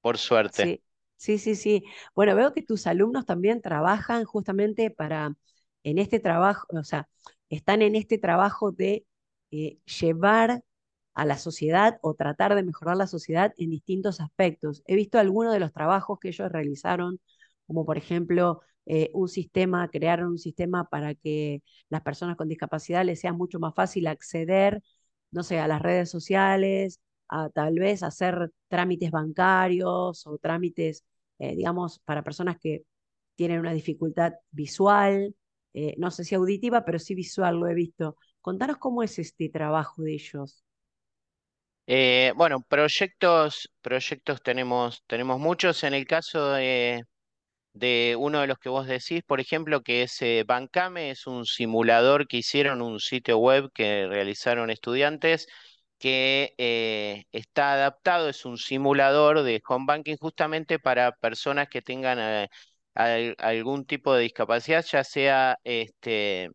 [0.00, 0.80] por suerte.
[1.16, 1.84] Sí, sí, sí.
[2.14, 5.34] Bueno, veo que tus alumnos también trabajan justamente para,
[5.82, 7.08] en este trabajo, o sea,
[7.50, 9.04] están en este trabajo de
[9.50, 10.64] eh, llevar
[11.14, 14.82] a la sociedad o tratar de mejorar la sociedad en distintos aspectos.
[14.86, 17.20] He visto algunos de los trabajos que ellos realizaron,
[17.66, 23.04] como por ejemplo eh, un sistema, crearon un sistema para que las personas con discapacidad
[23.04, 24.82] les sea mucho más fácil acceder,
[25.30, 31.04] no sé, a las redes sociales, a tal vez hacer trámites bancarios o trámites,
[31.38, 32.84] eh, digamos, para personas que
[33.34, 35.34] tienen una dificultad visual,
[35.72, 38.16] eh, no sé si auditiva, pero sí visual, lo he visto.
[38.40, 40.62] Contanos cómo es este trabajo de ellos.
[42.36, 45.82] bueno, proyectos, proyectos tenemos, tenemos muchos.
[45.84, 47.02] En el caso de,
[47.74, 51.44] de uno de los que vos decís, por ejemplo, que es eh, Bancame, es un
[51.46, 55.46] simulador que hicieron, un sitio web que realizaron estudiantes
[55.98, 62.18] que eh, está adaptado, es un simulador de home banking justamente para personas que tengan
[62.20, 62.48] eh,
[63.38, 66.50] algún tipo de discapacidad, ya sea este,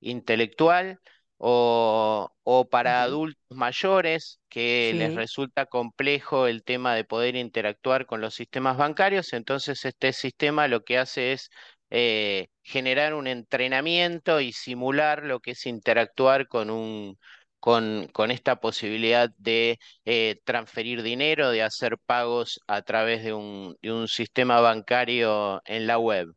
[0.00, 1.00] intelectual
[1.38, 8.20] o, o para adultos mayores que les resulta complejo el tema de poder interactuar con
[8.20, 11.50] los sistemas bancarios, entonces este sistema lo que hace es
[11.90, 17.18] eh, generar un entrenamiento y simular lo que es interactuar con un
[17.60, 23.74] con, con esta posibilidad de eh, transferir dinero, de hacer pagos a través de un,
[23.80, 26.28] de un sistema bancario en la web.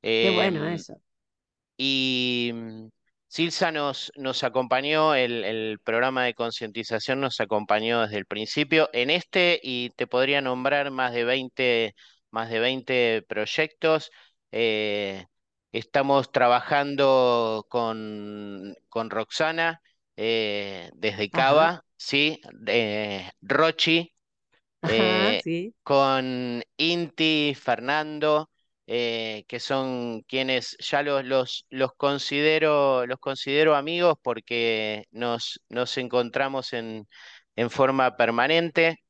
[0.00, 0.94] Qué bueno em, eso.
[1.76, 2.52] Y
[3.28, 9.60] Silsa nos, nos acompañó, el, programa de concientización nos acompañó desde el principio en este
[9.62, 11.94] y te podría nombrar más de 20,
[12.30, 14.10] más de 20 proyectos.
[14.50, 15.26] Eh,
[15.72, 19.82] estamos trabajando con, con Roxana
[20.16, 22.40] eh, desde Cava, ¿sí?
[23.42, 24.12] Rochi,
[24.88, 28.50] eh, con Inti, Fernando.
[28.90, 35.98] Eh, que son quienes ya los, los, los, considero, los considero amigos porque nos, nos
[35.98, 37.06] encontramos en,
[37.54, 39.04] en forma permanente.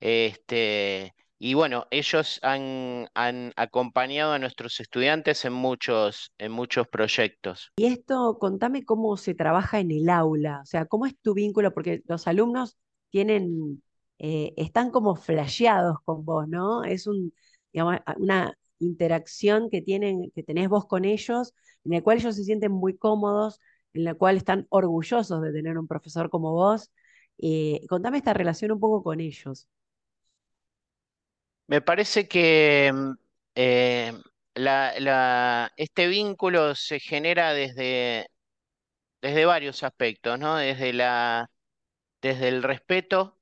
[0.00, 7.70] Este, y bueno, ellos han, han, acompañado a nuestros estudiantes en muchos, en muchos proyectos.
[7.76, 11.72] Y esto, contame cómo se trabaja en el aula, o sea, cómo es tu vínculo,
[11.72, 12.76] porque los alumnos
[13.10, 13.84] tienen,
[14.18, 16.82] eh, están como flasheados con vos, ¿no?
[16.82, 17.32] Es un,
[17.72, 22.44] digamos, una interacción que, tienen, que tenés vos con ellos, en el cual ellos se
[22.44, 23.60] sienten muy cómodos,
[23.94, 26.90] en la cual están orgullosos de tener un profesor como vos.
[27.38, 29.68] Eh, contame esta relación un poco con ellos.
[31.68, 33.12] Me parece que mm,
[33.56, 34.12] eh,
[35.76, 38.28] este vínculo se genera desde,
[39.20, 40.56] desde varios aspectos, ¿no?
[40.56, 41.50] Desde, la,
[42.22, 43.38] desde el respeto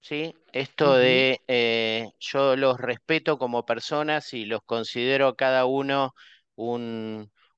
[0.00, 0.34] ¿sí?
[0.52, 6.14] Esto de eh, yo los respeto como personas y los considero cada uno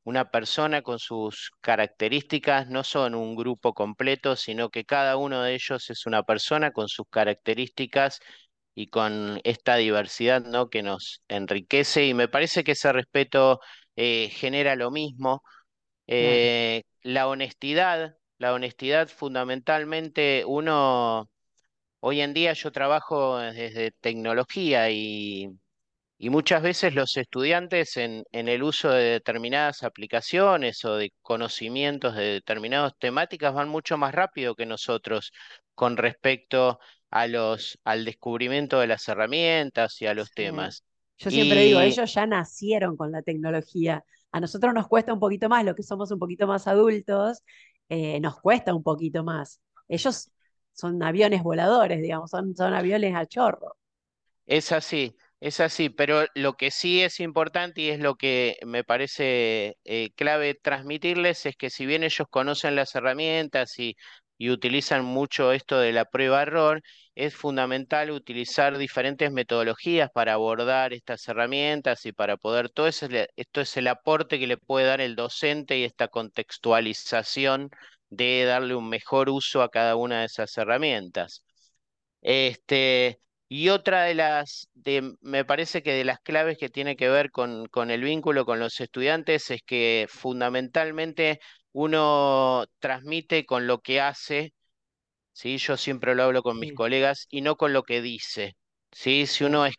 [0.04, 5.54] una persona con sus características, no son un grupo completo, sino que cada uno de
[5.54, 8.20] ellos es una persona con sus características
[8.74, 10.68] y con esta diversidad, ¿no?
[10.70, 13.60] que nos enriquece y me parece que ese respeto
[13.96, 15.42] eh, genera lo mismo.
[16.06, 21.28] Eh, la honestidad, la honestidad fundamentalmente uno
[22.02, 25.50] Hoy en día yo trabajo desde tecnología y,
[26.18, 32.94] muchas veces los estudiantes en, el uso de determinadas aplicaciones o de conocimientos de determinadas
[32.98, 35.32] temáticas van mucho más rápido que nosotros
[35.74, 36.78] con respecto
[37.10, 40.84] a los, al descubrimiento de las herramientas y a los temas.
[41.18, 44.02] Yo siempre digo, ellos ya nacieron con la tecnología.
[44.32, 47.42] A nosotros nos cuesta un poquito más, lo que somos un poquito más adultos,
[47.90, 49.60] eh, nos cuesta un poquito más.
[49.86, 50.30] Ellos
[50.72, 53.76] son aviones voladores, digamos, son, son aviones a chorro.
[54.46, 58.82] Es así, es así, pero lo que sí es importante y es lo que me
[58.84, 63.96] parece eh, clave transmitirles es que si bien ellos conocen las herramientas y,
[64.38, 66.82] y utilizan mucho esto de la prueba-error,
[67.14, 73.06] es fundamental utilizar diferentes metodologías para abordar estas herramientas y para poder, todo eso,
[73.36, 77.70] esto es el aporte que le puede dar el docente y esta contextualización
[78.10, 81.44] de darle un mejor uso a cada una de esas herramientas.
[82.22, 87.08] Este, y otra de las, de, me parece que de las claves que tiene que
[87.08, 91.40] ver con, con el vínculo con los estudiantes es que fundamentalmente
[91.72, 94.54] uno transmite con lo que hace,
[95.32, 95.58] ¿sí?
[95.58, 98.56] yo siempre lo hablo con mis colegas, y no con lo que dice.
[98.92, 99.26] ¿sí?
[99.26, 99.74] Si uno es,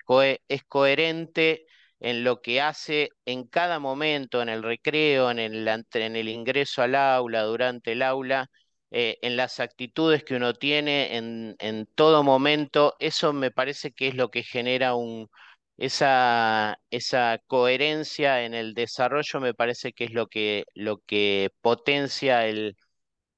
[0.48, 1.66] es coherente
[2.02, 6.82] en lo que hace en cada momento, en el recreo, en el, en el ingreso
[6.82, 8.50] al aula, durante el aula,
[8.92, 14.08] eh, en las actitudes que uno tiene en, en, todo momento, eso me parece que
[14.10, 15.30] es lo que genera un,
[15.78, 22.48] esa, esa coherencia en el desarrollo, me parece que es lo que, lo que potencia
[22.48, 22.76] el,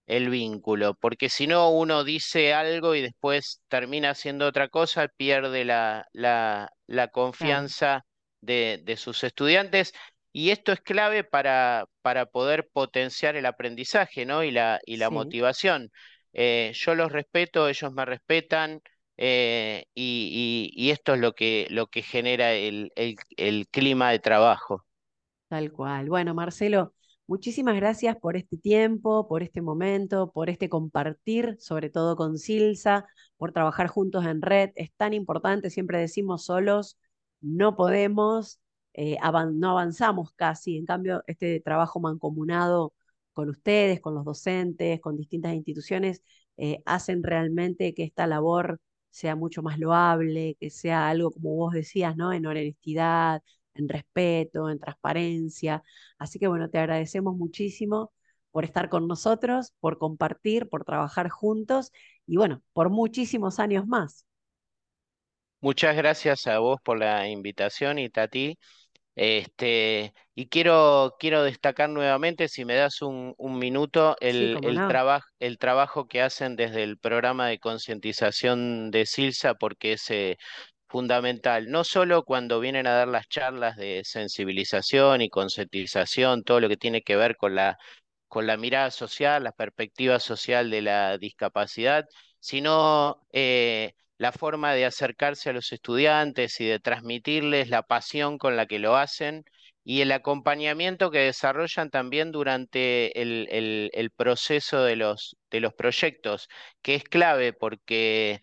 [0.08, 5.66] el vínculo, porque si no uno dice algo y después termina haciendo otra cosa, pierde
[5.66, 8.06] la, la, la confianza
[8.46, 9.94] de, sus estudiantes.
[10.32, 14.44] Y esto es clave para, para poder potenciar el aprendizaje ¿no?
[14.44, 15.92] y la, y la motivación.
[16.34, 18.82] Eh, yo los respeto, ellos me respetan,
[19.18, 24.86] eh, y, esto es lo que, lo que genera el, el, clima de trabajo.
[25.48, 26.10] Tal cual.
[26.10, 26.94] Bueno, Marcelo,
[27.28, 33.06] muchísimas gracias por este tiempo, por este momento, por este compartir, sobre todo con Silsa,
[33.38, 34.72] por trabajar juntos en red.
[34.76, 36.98] Es tan importante, siempre decimos solos,
[37.44, 38.60] no podemos,
[38.94, 39.18] eh,
[39.54, 40.78] no avanzamos casi.
[40.78, 42.94] En cambio, este trabajo mancomunado
[43.34, 46.24] con ustedes, con los docentes, con distintas instituciones,
[46.58, 48.80] eh, hacen realmente que esta labor
[49.10, 52.34] sea mucho más loable, que sea algo, como vos decías, ¿no?
[52.34, 53.42] En honestidad,
[53.76, 55.84] en respeto, en transparencia.
[56.18, 58.12] Así que bueno, te agradecemos muchísimo
[58.52, 61.92] por estar con nosotros, por compartir, por trabajar juntos
[62.28, 64.26] y bueno, por muchísimos años más.
[65.64, 68.58] Muchas gracias a vos por la invitación y Tati.
[69.16, 74.60] Este, y quiero, quiero destacar nuevamente, si me das un, minuto, el,
[75.40, 80.38] el trabajo que hacen desde el programa de concientización de Silsa, porque es eh,
[80.90, 86.68] fundamental, no solo cuando vienen a dar las charlas de sensibilización y concientización, todo lo
[86.68, 87.78] que tiene que ver con la,
[88.28, 92.06] con la mirada social, la perspectiva social de la discapacidad,
[92.42, 93.94] sino eh,
[94.24, 98.80] la forma de acercarse a los estudiantes y de transmitirles la pasión con la que
[98.80, 99.44] lo hacen
[99.84, 106.48] y el acompañamiento que desarrollan también durante el, proceso de los, de los proyectos,
[106.82, 108.40] que es clave porque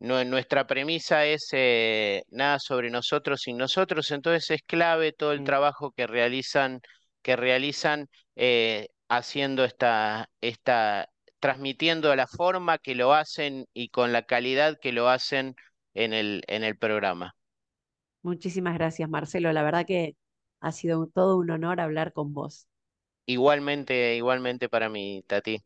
[0.00, 5.44] nuestra premisa es eh, nada sobre nosotros sin nosotros, entonces es clave todo el mm.
[5.44, 6.80] trabajo que realizan,
[7.22, 11.08] que realizan eh, haciendo esta, esta,
[11.40, 15.56] transmitiendo la forma que lo hacen y con la calidad que lo hacen
[15.94, 17.34] en el, en el programa.
[18.22, 19.52] Muchísimas gracias, Marcelo.
[19.52, 20.16] La verdad que
[20.60, 22.68] ha sido todo un honor hablar con vos.
[23.26, 25.62] Igualmente, igualmente para mí, Tati.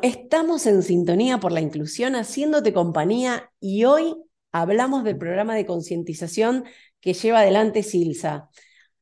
[0.00, 4.16] Estamos en sintonía por la inclusión, haciéndote compañía y hoy
[4.50, 6.64] hablamos del programa de concientización
[7.00, 8.48] que lleva adelante Silsa.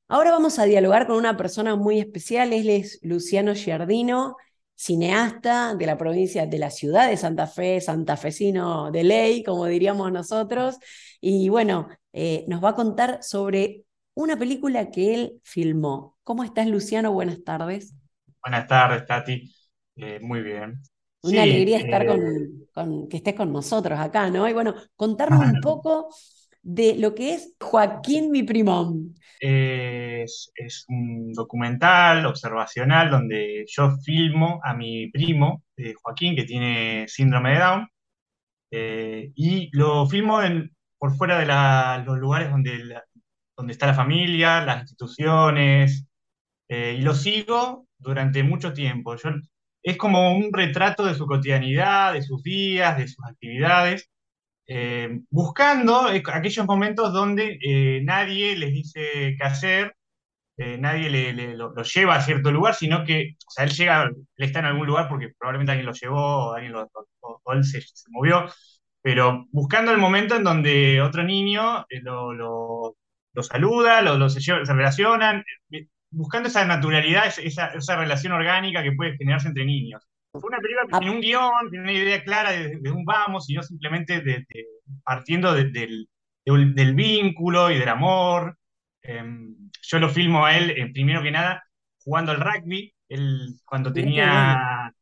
[0.09, 4.37] Ahora vamos a dialogar con una persona muy especial, él es Luciano Giardino,
[4.81, 10.11] cineasta de la provincia, de la ciudad de Santa Fe, santafesino de ley, como diríamos
[10.11, 10.79] nosotros,
[11.21, 16.17] y bueno, eh, nos va a contar sobre una película que él filmó.
[16.25, 17.13] ¿Cómo estás, Luciano?
[17.13, 17.95] Buenas tardes.
[18.43, 19.55] Buenas tardes, Tati.
[19.97, 20.81] Eh, muy bien.
[21.25, 22.07] Una alegría estar
[22.73, 24.49] con, que estés con nosotros acá, ¿no?
[24.49, 26.09] Y bueno, contarnos un poco
[26.63, 29.15] de lo que es Joaquín mi primón.
[29.41, 37.07] Es, es, un documental observacional donde yo filmo a mi primo, eh, Joaquín, que tiene
[37.09, 37.89] síndrome de Down,
[38.71, 43.01] eh, y lo filmo en, por fuera de los lugares donde,
[43.57, 46.07] donde está la familia, las instituciones,
[46.69, 49.17] eh, y lo sigo durante mucho tiempo.
[49.83, 54.11] Es como un retrato de su cotidianidad, de sus días, de sus actividades,
[54.73, 59.97] eh, buscando aquellos momentos donde eh, nadie les dice qué hacer,
[60.59, 64.67] eh, nadie le, lo, lleva a cierto lugar, sino que, él llega, él está en
[64.67, 66.89] algún lugar porque probablemente alguien lo llevó, o, alguien lo,
[67.21, 68.47] o, él se, movió,
[69.03, 72.95] pero buscando el momento en donde otro niño lo,
[73.43, 75.45] saluda, lo, se, relacionan,
[76.11, 80.10] buscando esa naturalidad, esa relación orgánica que puede generarse entre niños.
[80.33, 83.55] Fue una película que tiene un guion, tiene una idea clara de, un vamos, y
[83.55, 84.47] no simplemente de,
[85.03, 88.57] partiendo del, del, vínculo y del amor.
[89.03, 91.65] Em, yo lo filmo a él, eh, primero que nada,
[92.05, 92.95] jugando al rugby.
[93.09, 94.93] Él, cuando tenía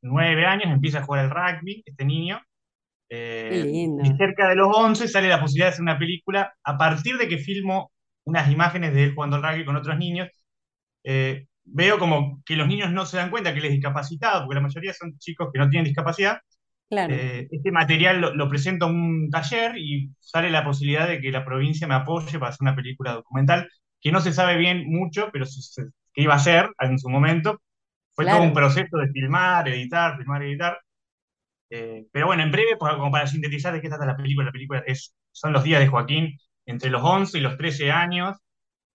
[0.00, 2.40] nueve años, empieza a jugar al rugby, este niño.
[3.10, 7.16] Eh, y cerca de los once sale la posibilidad de hacer una película a partir
[7.16, 7.90] de que filmo
[8.24, 10.28] unas imágenes de él jugando al rugby con otros niños.
[11.02, 14.56] Eh, veo como que los niños no se dan cuenta que él es discapacitado, porque
[14.56, 16.38] la mayoría son chicos que no tienen discapacidad.
[16.90, 21.44] Eh, este material lo, presento en un taller y sale la posibilidad de que la
[21.44, 23.68] provincia me apoye para hacer una película documental,
[24.00, 25.44] que no se sabe bien mucho, pero
[26.14, 27.60] que iba a ser en su momento.
[28.14, 30.78] Fue todo un proceso de filmar, editar, filmar, editar.
[31.70, 34.82] Eh, pero bueno, en breve, como para sintetizar de qué trata la película, la película
[34.86, 38.36] es, son los días de Joaquín entre los 11 y los 13 años,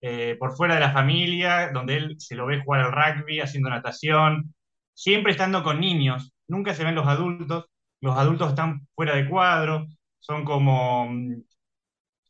[0.06, 3.70] eh, por fuera de la familia, donde él se lo ve jugar al rugby, haciendo
[3.70, 4.54] natación,
[4.94, 7.68] siempre estando con niños, nunca se ven los adultos,
[8.02, 9.88] los adultos están fuera de cuadro,
[10.20, 11.44] son como mm,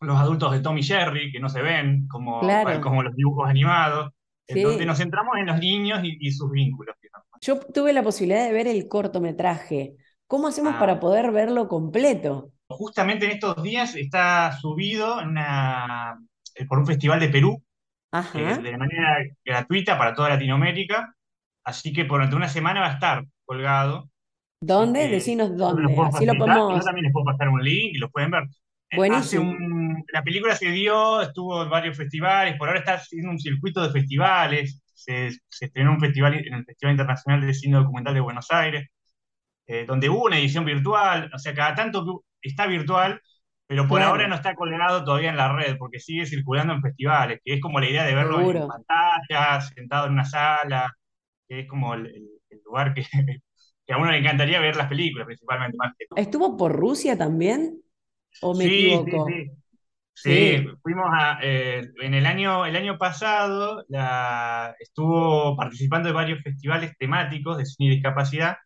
[0.01, 2.41] los adultos de Tommy Jerry, que no se ven, como,
[2.79, 4.11] como los dibujos animados,
[4.47, 6.95] donde nos centramos en los niños y, sus vínculos.
[7.41, 9.95] Yo tuve la posibilidad de ver el cortometraje.
[10.27, 10.79] ¿Cómo hacemos ah.
[10.79, 12.51] para poder verlo completo?
[12.67, 16.19] Justamente en estos días está subido en una
[16.55, 17.63] eh, por un festival de Perú,
[18.35, 21.15] eh, de manera gratuita para toda Latinoamérica.
[21.63, 24.09] Así que durante una semana va a estar colgado.
[24.61, 25.07] ¿Dónde?
[25.07, 25.83] Decinos dónde.
[25.83, 26.77] Así lo podemos.
[26.77, 28.43] Yo también les puedo pasar un link y lo pueden ver.
[28.89, 29.55] Eh, Buenísimo.
[30.11, 33.91] la película se dio, estuvo en varios festivales, por ahora está haciendo un circuito de
[33.91, 34.81] festivales.
[34.93, 38.87] Se, estrenó un festival en el Festival Internacional de Cine Documental de Buenos Aires,
[39.87, 43.19] donde hubo una edición virtual, o sea, cada tanto está virtual,
[43.67, 47.39] pero por ahora no está colgado todavía en la red, porque sigue circulando en festivales,
[47.43, 50.91] que es como la idea de verlo en pantalla, sentado en una sala,
[51.47, 52.13] que es como el,
[52.65, 52.93] lugar
[53.85, 57.81] que, a uno le encantaría ver las películas, principalmente más que ¿Estuvo por Rusia también?
[58.41, 59.27] ¿O me equivoco?
[59.27, 59.51] Sí, sí.
[60.15, 66.43] Sí, fuimos a, eh, en el año, el año pasado la, estuvo participando de varios
[66.43, 68.57] festivales temáticos de cine y discapacidad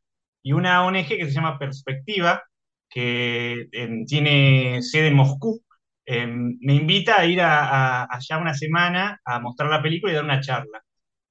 [0.44, 2.44] y una ONG que se llama Perspectiva,
[2.90, 5.62] que em, tiene sede en Moscú,
[6.06, 10.24] em, me invita a ir a, allá una semana a mostrar la película y dar
[10.26, 10.82] una charla.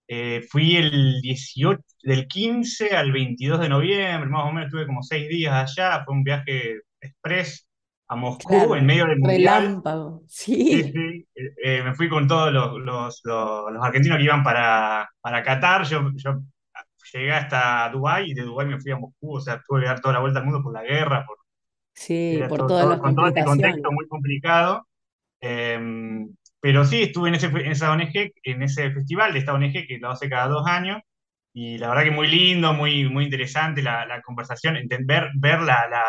[0.09, 5.03] Eh, fui el 18, del 15 al 22 de noviembre, más o menos estuve como
[5.03, 7.69] seis días allá, fue un viaje express
[8.09, 9.63] a Moscú en medio del mundial.
[9.63, 10.85] Relámpago, sí.
[10.85, 15.43] sí, eh, eh, me fui con todos los, los, los, argentinos que iban para, para
[15.43, 16.41] Qatar, yo, yo
[17.13, 20.01] llegué hasta Dubái y de Dubái me fui a Moscú, o sea, tuve que dar
[20.01, 21.39] toda la vuelta al mundo por la guerra, por,
[21.97, 24.87] Sí, por todas las con todo este contexto muy complicado.
[25.41, 26.29] Em,
[26.61, 29.99] pero sí, estuve en, ese, en esa ONG, en ese festival de esta ONG que
[30.01, 31.01] lo hace cada dos años,
[31.53, 34.77] y la verdad que muy lindo, muy, muy interesante la, la conversación,
[35.07, 36.03] ver, ver la, la,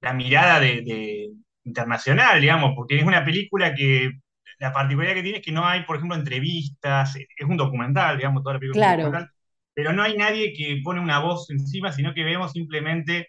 [0.00, 1.30] la mirada de,
[1.64, 4.10] internacional, digamos, porque es una película que
[4.58, 8.42] la particularidad que tiene es que no hay, por ejemplo, entrevistas, es un documental, digamos,
[8.42, 9.30] toda la película es un documental,
[9.74, 13.28] pero no hay nadie que pone una voz encima, sino que vemos simplemente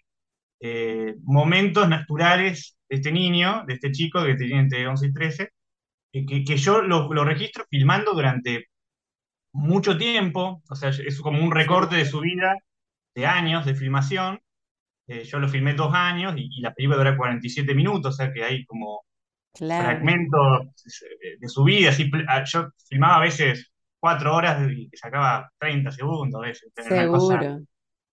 [0.65, 5.49] eh, momentos naturales de este niño, de este chico que tiene entre 11 y 13,
[6.13, 8.67] que, que, yo lo, lo, registro filmando durante
[9.51, 12.57] mucho tiempo, o sea, es como un recorte de su vida
[13.13, 14.39] de años de filmación.
[15.07, 18.45] Eh, yo lo filmé dos años y, la película dura 47 minutos, o sea que
[18.45, 19.03] hay como
[19.53, 20.67] fragmentos
[21.41, 21.89] de, su vida.
[21.89, 26.71] Así, ah, yo filmaba a veces cuatro horas y sacaba 30 segundos a veces.
[26.77, 27.59] Seguro.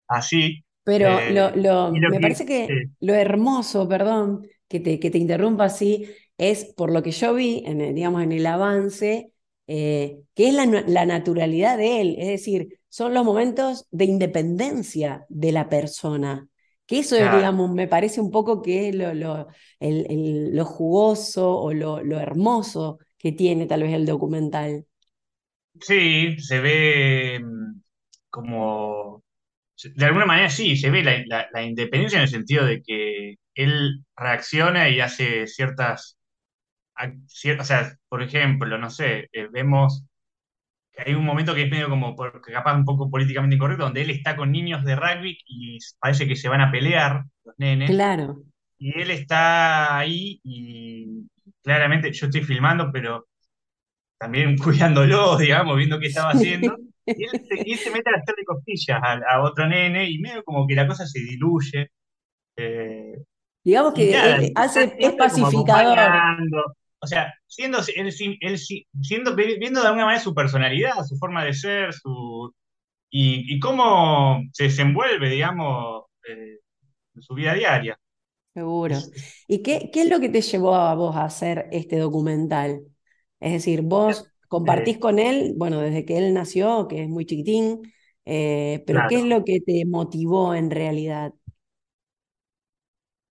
[0.09, 0.65] así.
[0.99, 2.69] Pero eh, lo, me parece que
[3.01, 7.63] lo hermoso, perdón, que te, que te interrumpa así, es por lo que yo vi,
[7.67, 9.33] en el, digamos, en el avance,
[9.67, 12.17] eh, que es la, naturalidad de él.
[12.19, 16.49] Es decir, son los momentos de independencia de la persona.
[16.87, 19.47] Que eso, digamos, me parece un poco que lo, lo,
[19.79, 24.87] lo jugoso o lo, lo hermoso que tiene tal vez el documental.
[25.81, 27.81] Sí, se ve mm,
[28.29, 29.23] como,
[29.85, 34.89] de alguna manera sí, se ve la, independencia en el sentido de que él reacciona
[34.89, 36.19] y hace ciertas,
[36.97, 40.05] o sea, por ejemplo, no sé, eh, vemos
[40.93, 44.11] que hay un momento que es medio como, capaz un poco políticamente incorrecto, donde él
[44.11, 47.91] está con niños de rugby y parece que se van a pelear los nenes.
[47.91, 48.43] Claro.
[48.79, 51.29] Y él está ahí y
[51.63, 53.29] claramente yo estoy filmando, pero
[54.19, 56.77] también cuidándolo, digamos, viendo qué estaba haciendo.
[57.07, 57.31] Y él,
[57.79, 61.21] se, mete a hacerle costillas a, otro nene y medio como que la cosa se
[61.21, 61.91] diluye.
[62.57, 63.23] Eh,
[63.65, 65.99] digamos que hace, es pacificador.
[67.03, 71.95] O sea, siendo, él, siendo, viendo de alguna manera su personalidad, su forma de ser,
[71.95, 72.53] su,
[73.11, 76.59] y, cómo se desenvuelve, digamos, eh,
[77.15, 77.99] en su vida diaria.
[78.53, 78.97] Seguro.
[79.49, 82.83] ¿Y qué, qué es lo que te llevó a vos a hacer este documental?
[83.41, 87.83] Es decir, vos compartís con él, bueno, desde que él nació, que es muy chiquitín,
[88.25, 91.33] eh, pero ¿qué es lo que te motivó en realidad?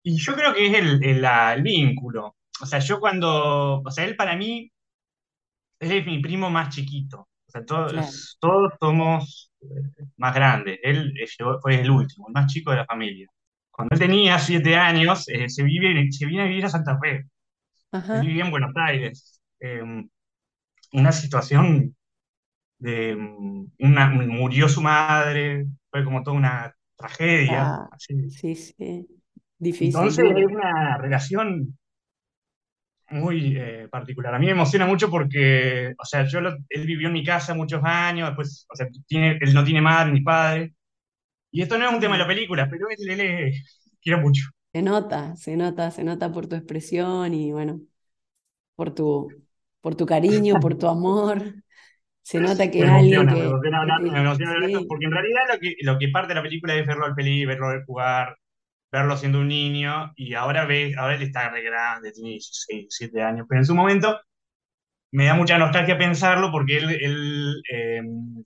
[0.01, 2.37] Y yo creo que es el, vínculo.
[2.61, 4.71] O sea, yo cuando, o sea, él para mí,
[5.81, 7.27] él es mi primo más chiquito.
[7.47, 10.79] O sea, todos, todos somos eh, más grandes.
[10.81, 11.13] Él
[11.61, 13.27] fue el último, el más chico de la familia.
[13.69, 17.25] Cuando él tenía siete años, eh, se, vive, se vino a vivir a Santa Fe.
[17.91, 19.41] Él vivía en Buenos Aires.
[19.59, 20.07] Em,
[20.93, 21.95] una situación
[22.79, 23.15] de
[23.79, 27.71] una, murió su madre, fue como toda una tragedia.
[27.71, 29.07] Ah, sí, sí,
[29.57, 29.99] difícil.
[29.99, 31.77] Entonces es una relación
[33.11, 34.35] muy eh, particular.
[34.35, 37.81] A mí me emociona mucho porque, o sea, yo él vivió en mi casa muchos
[37.83, 40.73] años, después, o sea, tiene, él no tiene madre ni padre.
[41.51, 43.53] Y esto no es un tema de la película, pero él, él, él
[44.01, 44.43] quiero mucho.
[44.73, 47.81] Se nota, se nota, se nota por tu expresión y bueno,
[48.75, 49.43] por tu,
[49.81, 51.41] por tu cariño, por tu amor.
[52.21, 53.33] Se nota que es alguien que...
[53.33, 57.05] Me emociona, porque en realidad lo que, lo que parte de la película es verlo
[57.05, 58.37] al peli, verlo jugar,
[58.91, 63.21] verlo siendo un niño, y ahora ve, ahora él está re grande, tiene 16, 17
[63.21, 64.19] años, pero en su momento
[65.11, 68.43] me da mucha nostalgia pensarlo porque él, él em,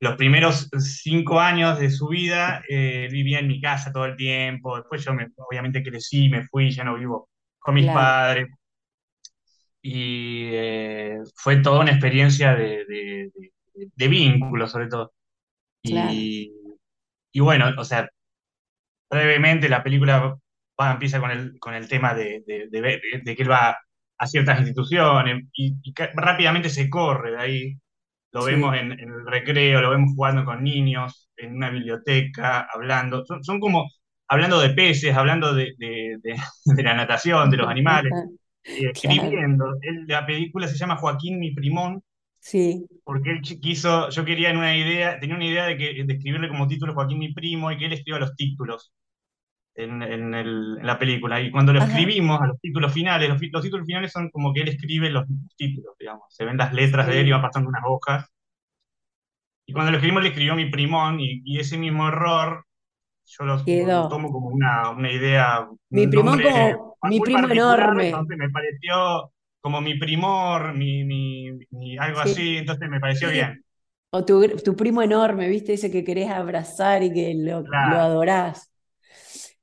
[0.00, 4.76] los primeros cinco años de su vida eh, vivía en mi casa todo el tiempo,
[4.76, 7.28] después yo me, obviamente crecí, me fui, ya no vivo
[7.58, 8.46] con mis padres,
[9.88, 12.84] y eh, fue toda una experiencia de,
[13.94, 15.12] de, vínculo, sobre todo.
[15.82, 16.52] Y,
[17.32, 18.08] y, bueno, o sea,
[19.08, 20.36] brevemente la película
[20.90, 23.76] empieza con el, con el tema de, que él va
[24.18, 25.76] a ciertas instituciones y,
[26.14, 27.74] rápidamente se corre de ahí.
[28.32, 33.24] Lo vemos en, el recreo, lo vemos jugando con niños, en una biblioteca, hablando.
[33.24, 33.88] Son, son como
[34.26, 35.74] hablando de peces, hablando de,
[36.76, 38.12] la natación, de los animales.
[38.66, 39.66] Escribiendo.
[40.06, 42.02] la película se llama Joaquín mi primón.
[42.38, 42.86] Sí.
[43.04, 46.48] Porque él quiso, yo quería en una idea, tenía una idea de, que, de escribirle
[46.48, 48.92] como título Joaquín mi primo y que él escriba los títulos
[49.74, 51.40] en, la película.
[51.40, 54.68] Y cuando lo escribimos a los títulos finales, los, títulos finales son como que él
[54.68, 55.24] escribe los
[55.56, 56.24] títulos, digamos.
[56.28, 58.26] Se ven las letras de él y va pasando unas hojas.
[59.66, 62.65] Y cuando lo escribimos le escribió mi primón y ese mismo error
[63.26, 65.68] yo lo, tomo como una, una idea.
[65.90, 68.12] Mi primo como mi primo enorme.
[68.36, 73.64] me pareció como mi primor, mi, mi, algo así, entonces me pareció bien.
[74.10, 75.72] O tu, tu, primo enorme, ¿viste?
[75.72, 78.72] Ese que querés abrazar y que lo, lo adorás.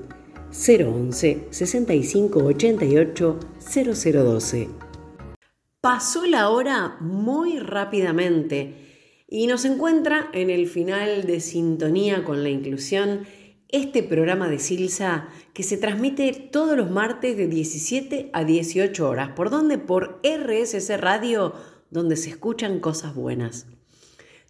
[0.52, 4.68] 011 65 88 0012.
[5.80, 8.74] Pasó la hora muy rápidamente
[9.30, 13.22] y nos encuentra en el final de Sintonía con la Inclusión
[13.70, 19.30] este programa de Silsa que se transmite todos los martes de 17 a 18 horas.
[19.30, 19.78] ¿Por dónde?
[19.78, 21.54] Por RSC Radio,
[21.90, 23.66] donde se escuchan cosas buenas.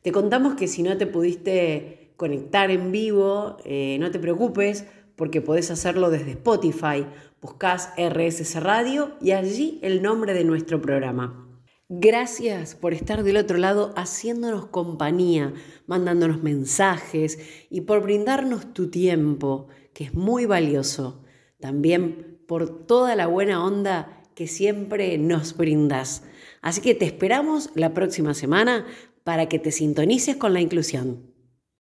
[0.06, 4.86] Te contamos que si no te pudiste conectar en vivo, eh, no te preocupes
[5.16, 7.08] porque podés hacerlo desde Spotify.
[7.42, 11.50] Buscás RSS Radio y allí el nombre de nuestro programa.
[11.90, 15.56] Gracias por estar del otro lado haciéndonos compañía,
[15.88, 17.40] mandándonos mensajes
[17.72, 21.24] y por brindarnos tu tiempo, que es muy valioso.
[21.60, 26.22] También por toda la buena onda que siempre nos brindas.
[26.62, 28.86] Así que te esperamos la próxima semana
[29.26, 31.35] para que te sintonices con la inclusión.